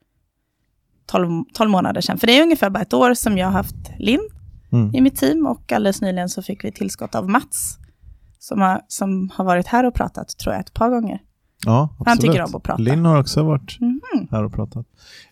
12, 1.06 1.44
12 1.54 1.70
månader 1.70 2.00
sedan. 2.00 2.18
För 2.18 2.26
det 2.26 2.38
är 2.38 2.42
ungefär 2.42 2.70
bara 2.70 2.82
ett 2.82 2.94
år 2.94 3.14
som 3.14 3.38
jag 3.38 3.46
har 3.46 3.52
haft 3.52 3.76
Linn 3.98 4.28
Mm. 4.74 4.94
i 4.94 5.00
mitt 5.00 5.16
team 5.16 5.46
och 5.46 5.72
alldeles 5.72 6.00
nyligen 6.02 6.28
så 6.28 6.42
fick 6.42 6.64
vi 6.64 6.72
tillskott 6.72 7.14
av 7.14 7.28
Mats 7.30 7.78
som 8.38 8.60
har, 8.60 8.80
som 8.88 9.30
har 9.34 9.44
varit 9.44 9.66
här 9.66 9.86
och 9.86 9.94
pratat, 9.94 10.28
tror 10.38 10.54
jag, 10.54 10.60
ett 10.60 10.74
par 10.74 10.90
gånger. 10.90 11.18
Ja, 11.66 11.82
absolut. 11.98 12.08
Han 12.08 12.18
tycker 12.18 12.44
om 12.44 12.54
att 12.56 12.62
prata. 12.62 12.82
Linn 12.82 13.04
har 13.04 13.20
också 13.20 13.42
varit 13.42 13.80
Mhm. 13.80 14.00
här 14.30 14.44
och 14.44 14.52
pratat. 14.52 14.86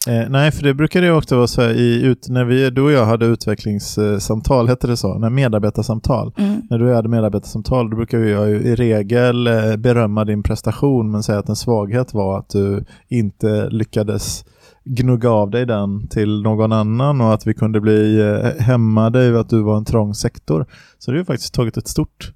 Eh, 0.08 0.28
nej, 0.30 0.52
för 0.52 0.62
det 0.62 0.74
brukade 0.74 1.06
ju 1.06 1.12
också 1.12 1.36
vara 1.36 1.46
så 1.46 1.62
här 1.62 1.70
i, 1.70 2.02
ut, 2.02 2.28
när 2.28 2.44
vi, 2.44 2.70
du 2.70 2.82
och 2.82 2.92
jag 2.92 3.06
hade 3.06 3.26
utvecklingssamtal, 3.26 4.68
hette 4.68 4.86
det 4.86 4.96
så? 4.96 5.18
När 5.18 5.30
medarbetarsamtal. 5.30 6.32
Mm. 6.38 6.60
När 6.70 6.78
du 6.78 6.84
och 6.84 6.90
jag 6.90 6.96
hade 6.96 7.08
medarbetarsamtal, 7.08 7.90
då 7.90 7.96
brukar 7.96 8.18
jag 8.18 8.48
ju 8.50 8.56
i 8.56 8.74
regel 8.74 9.46
eh, 9.46 9.76
berömma 9.76 10.24
din 10.24 10.42
prestation 10.42 11.10
men 11.10 11.22
säga 11.22 11.38
att 11.38 11.48
en 11.48 11.56
svaghet 11.56 12.14
var 12.14 12.38
att 12.38 12.48
du 12.48 12.84
inte 13.08 13.70
lyckades 13.70 14.44
gnugga 14.84 15.30
av 15.30 15.50
dig 15.50 15.66
den 15.66 16.08
till 16.08 16.42
någon 16.42 16.72
annan 16.72 17.20
och 17.20 17.34
att 17.34 17.46
vi 17.46 17.54
kunde 17.54 17.80
bli 17.80 18.20
eh, 18.20 18.62
hämmade 18.62 19.24
i 19.24 19.36
att 19.36 19.48
du 19.48 19.62
var 19.62 19.76
en 19.76 19.84
trång 19.84 20.14
sektor. 20.14 20.66
Så 20.98 21.10
du 21.10 21.18
har 21.18 21.24
faktiskt 21.24 21.54
tagit 21.54 21.76
ett 21.76 21.88
stort 21.88 22.32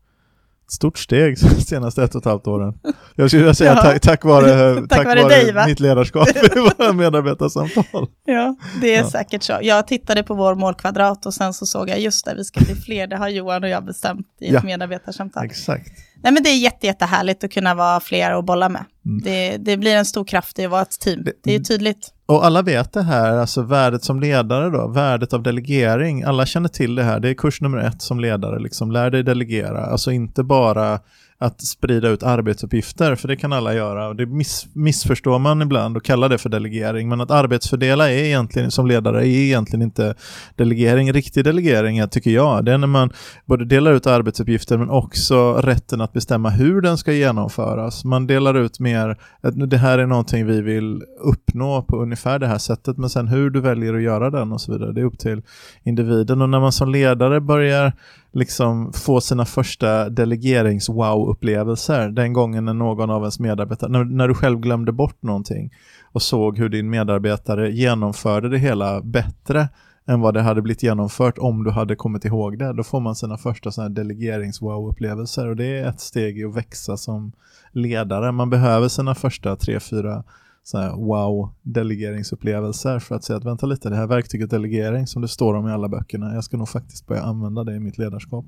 stort 0.69 0.99
steg 0.99 1.37
de 1.57 1.61
senaste 1.61 2.03
ett 2.05 2.15
och 2.15 2.21
ett 2.21 2.25
halvt 2.25 2.47
åren. 2.47 2.75
Jag 3.15 3.31
skulle 3.31 3.43
vilja 3.43 3.55
säga 3.55 3.73
Ja. 3.75 3.83
tack, 3.83 4.01
tack 4.01 4.25
vare, 4.25 4.87
Tack 4.89 5.05
vare 5.05 5.29
dig, 5.29 5.53
va? 5.53 5.67
mitt 5.67 5.81
ledarskap 5.81 6.29
i 6.29 6.59
våra 6.79 6.93
medarbetarsamtal. 6.93 8.07
Ja, 8.25 8.57
det 8.81 8.95
är 8.95 9.03
Ja. 9.03 9.11
säkert 9.11 9.43
så. 9.43 9.59
Jag 9.63 9.87
tittade 9.87 10.23
på 10.23 10.35
vår 10.35 10.55
målkvadrat 10.55 11.27
och 11.27 11.35
sen 11.35 11.53
så 11.55 11.67
såg 11.67 11.89
jag 11.89 12.01
just 12.01 12.25
det, 12.25 12.35
vi 12.35 12.45
ska 12.45 12.61
bli 12.61 12.75
fler. 12.75 13.07
Det 13.07 13.17
har 13.17 13.29
Johan 13.29 13.63
och 13.65 13.69
jag 13.71 13.85
bestämt 13.85 14.27
i 14.41 14.47
ett 14.47 14.53
Ja. 14.53 14.61
medarbetarsamtal. 14.65 15.45
Exakt. 15.45 15.89
Nej, 16.27 16.33
men 16.33 16.43
det 16.43 16.49
är 16.51 16.59
jätte, 16.59 16.87
jättehärligt 16.87 17.45
att 17.45 17.51
kunna 17.53 17.75
vara 17.75 18.01
fler 18.01 18.35
och 18.37 18.45
bolla 18.45 18.69
med. 18.69 18.85
Mm. 19.07 19.21
Det, 19.25 19.57
det 19.57 19.77
blir 19.77 19.97
en 19.97 20.05
stor 20.05 20.25
kraft 20.25 20.59
i 20.59 20.65
att 20.65 20.71
vara 20.71 20.83
ett 20.83 21.01
team. 21.01 21.25
Det- 21.25 21.33
Det 21.45 21.51
är 21.55 21.59
ju 21.59 21.65
tydligt. 21.65 22.13
Och 22.27 22.45
alla 22.47 22.63
vet 22.63 22.93
det 22.93 23.03
här, 23.03 23.37
alltså 23.37 23.63
värdet 23.63 24.05
som 24.05 24.21
ledare 24.21 24.71
då, 24.71 24.89
värdet 24.89 25.33
av 25.33 25.43
delegering. 25.43 26.23
Alla 26.23 26.47
känner 26.47 26.69
till 26.69 26.95
det 26.95 27.03
här, 27.03 27.21
det 27.21 27.29
är 27.29 27.35
kurs 27.35 27.61
nummer 27.61 27.79
ett 27.79 28.03
som 28.03 28.21
ledare, 28.21 28.59
liksom 28.61 28.91
lär 28.91 29.11
dig 29.11 29.23
delegera. 29.23 29.87
Alltså 29.87 30.11
inte 30.13 30.43
bara 30.43 30.99
att 31.39 31.63
sprida 31.63 32.09
ut 32.09 32.23
arbetsuppgifter, 32.23 33.15
för 33.15 33.29
det 33.29 33.37
kan 33.37 33.53
alla 33.53 33.75
göra. 33.75 34.09
Och 34.09 34.17
det 34.17 34.27
miss, 34.27 34.67
missförstår 34.73 35.39
man 35.39 35.63
ibland 35.63 35.97
och 35.97 36.05
kallar 36.05 36.29
det 36.29 36.39
för 36.39 36.49
delegering. 36.49 37.09
Men 37.09 37.21
att 37.21 37.31
arbetsfördela 37.31 38.11
är 38.11 38.25
egentligen, 38.25 38.71
som 38.71 38.87
ledare 38.87 39.21
är 39.21 39.27
egentligen 39.27 39.83
inte 39.83 40.15
delegering. 40.57 41.13
Riktig 41.13 41.45
delegering 41.45 41.99
är, 41.99 42.07
tycker 42.07 42.31
jag, 42.31 42.65
det 42.65 42.73
är 42.73 42.79
när 42.79 42.87
man 42.87 43.11
både 43.45 43.65
delar 43.65 43.93
ut 43.93 44.07
arbetsuppgifter 44.07 44.79
men 44.79 44.91
också 44.91 45.53
rätten 45.53 46.01
att 46.01 46.13
bestämma 46.13 46.51
hur 46.51 46.81
den 46.81 46.99
ska 46.99 47.13
genomföras. 47.13 48.05
Man 48.05 48.27
delar 48.27 48.55
ut 48.55 48.81
mer, 48.81 49.17
att 49.41 49.71
det 49.71 49.79
här 49.79 49.99
är 49.99 50.07
någonting 50.07 50.47
vi 50.47 50.61
vill 50.61 51.03
uppnå 51.21 51.83
på 51.83 51.97
ungefär 51.97 52.39
det 52.39 52.47
här 52.47 52.59
sättet, 52.59 52.97
men 52.97 53.11
sen 53.11 53.29
hur 53.29 53.51
du 53.51 53.61
väljer 53.61 53.95
att 53.95 54.03
göra 54.03 54.31
den 54.31 54.53
och 54.53 54.61
så 54.61 54.73
vidare, 54.73 54.93
det 54.93 55.01
är 55.01 55.05
upp 55.05 55.19
till 55.19 55.43
individen. 55.85 56.43
Och 56.43 56.49
när 56.49 56.61
man 56.61 56.73
som 56.73 56.93
ledare 56.93 57.41
börjar 57.41 57.93
liksom 58.37 58.93
få 58.93 59.21
sina 59.21 59.45
första 59.45 60.09
delegerings-wow-upplevelser, 60.09 62.09
den 62.09 62.33
gången 62.33 62.65
när 62.65 62.75
någon 62.75 63.11
av 63.11 63.23
ens 63.23 63.39
medarbetare, 63.39 63.91
när, 63.91 64.05
när 64.05 64.29
du 64.29 64.35
själv 64.35 64.61
glömde 64.61 64.93
bort 64.93 65.23
någonting 65.23 65.73
och 66.13 66.23
såg 66.23 66.59
hur 66.59 66.69
din 66.69 66.91
medarbetare 66.91 67.73
genomförde 67.73 68.49
det 68.49 68.59
hela 68.59 69.01
bättre 69.01 69.69
än 70.07 70.21
vad 70.21 70.35
det 70.35 70.43
hade 70.43 70.63
blivit 70.63 70.83
genomfört 70.83 71.39
om 71.39 71.65
du 71.65 71.71
hade 71.71 71.97
kommit 71.97 72.25
ihåg 72.25 72.59
det. 72.59 72.73
Då 72.73 72.83
får 72.83 73.01
man 73.01 73.15
sina 73.15 73.39
första 73.39 73.71
sådana 73.71 73.89
här 73.89 74.05
delegerings-wow-upplevelser 74.05 75.47
och 75.47 75.57
det 75.57 75.79
är 75.79 75.89
ett 75.89 76.01
steg 76.01 76.39
i 76.39 76.45
att 76.45 76.57
växa 76.57 76.97
som 76.97 77.33
ledare. 77.73 78.33
Man 78.33 78.51
behöver 78.51 78.89
sina 78.89 79.15
första 79.15 79.57
tre, 79.57 79.81
fyra 79.81 80.25
wow-delegeringsupplevelser 80.75 82.99
för 82.99 83.15
att 83.15 83.25
säga 83.25 83.37
att 83.37 83.45
vänta 83.45 83.67
lite, 83.67 83.89
det 83.91 83.97
här 83.97 84.07
verktyget 84.07 84.51
delegering 84.51 85.07
som 85.07 85.23
det 85.23 85.29
står 85.29 85.55
om 85.55 85.69
i 85.69 85.73
alla 85.73 85.89
böckerna, 85.89 86.35
jag 86.35 86.45
ska 86.45 86.57
nog 86.57 86.69
faktiskt 86.69 87.07
börja 87.07 87.23
använda 87.23 87.65
det 87.65 87.75
i 87.75 87.81
mitt 87.81 87.99
ledarskap. 87.99 88.45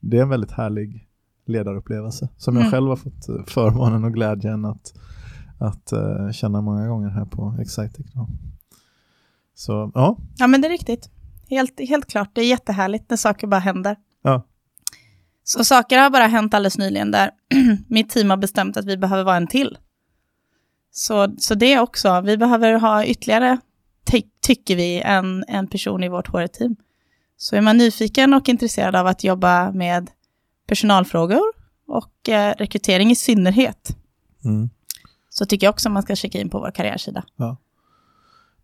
Det 0.00 0.18
är 0.18 0.22
en 0.22 0.28
väldigt 0.28 0.52
härlig 0.52 1.08
ledarupplevelse 1.46 2.28
som 2.36 2.56
jag 2.56 2.62
Mm. 2.62 2.70
själv 2.72 2.88
har 2.88 2.96
fått 2.96 3.28
eh, 3.28 3.34
förmånen 3.46 4.04
och 4.04 4.14
glädjen 4.14 4.64
att, 4.64 4.94
att 5.58 5.92
eh, 5.92 6.30
känna 6.32 6.60
många 6.60 6.88
gånger 6.88 7.08
här 7.08 7.24
på 7.24 7.56
Excitec. 7.60 8.06
Så 9.54 9.90
ja, 9.94 10.18
Ja, 10.38 10.46
men 10.46 10.60
det 10.60 10.68
är 10.68 10.72
riktigt. 10.72 11.10
Helt, 11.50 11.80
helt 11.88 12.06
klart. 12.06 12.30
Det 12.34 12.40
är 12.40 12.48
jättehärligt 12.48 13.10
när 13.10 13.16
saker 13.16 13.46
bara 13.46 13.60
händer. 13.60 13.96
ja, 14.22 14.46
Så 15.44 15.64
saker 15.64 15.98
har 15.98 16.10
bara 16.10 16.26
hänt 16.26 16.54
alldeles 16.54 16.78
nyligen 16.78 17.10
där 17.10 17.30
mitt 17.88 18.10
team 18.10 18.30
har 18.30 18.36
bestämt 18.36 18.76
att 18.76 18.84
vi 18.84 18.96
behöver 18.96 19.24
vara 19.24 19.36
en 19.36 19.46
till. 19.46 19.78
Så, 20.92 21.34
så 21.38 21.54
det 21.54 21.78
också, 21.78 22.20
vi 22.20 22.36
behöver 22.36 22.72
ha 22.72 23.04
ytterligare, 23.04 23.58
ty 24.04 24.22
tycker 24.40 24.76
vi, 24.76 25.00
en, 25.00 25.44
en 25.48 25.66
person 25.66 26.04
i 26.04 26.08
vårt 26.08 26.28
HR-team. 26.28 26.76
Så 27.36 27.56
är 27.56 27.60
man 27.60 27.76
nyfiken 27.76 28.34
och 28.34 28.48
intresserad 28.48 28.96
av 28.96 29.06
att 29.06 29.24
jobba 29.24 29.72
med 29.72 30.10
personalfrågor 30.66 31.42
och 31.86 32.28
eh, 32.28 32.54
rekrytering 32.58 33.10
i 33.10 33.16
synnerhet, 33.16 33.96
mm. 34.44 34.70
så 35.28 35.46
tycker 35.46 35.66
jag 35.66 35.72
också 35.72 35.90
man 35.90 36.02
ska 36.02 36.16
checka 36.16 36.40
in 36.40 36.48
på 36.50 36.58
vår 36.58 36.70
karriärsida. 36.70 37.24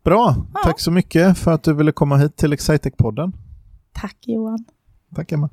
Bra, 0.05 0.35
Ja. 0.55 0.61
tack 0.65 0.81
så 0.81 0.91
mycket 0.91 1.39
för 1.39 1.53
att 1.53 1.63
du 1.63 1.75
ville 1.75 1.93
komma 1.93 2.17
hit 2.17 2.37
till 2.37 2.53
Excitec-podden. 2.53 3.33
Tack 3.93 4.17
Johan. 4.21 4.65
Tack 5.15 5.33
Emma. 5.33 5.51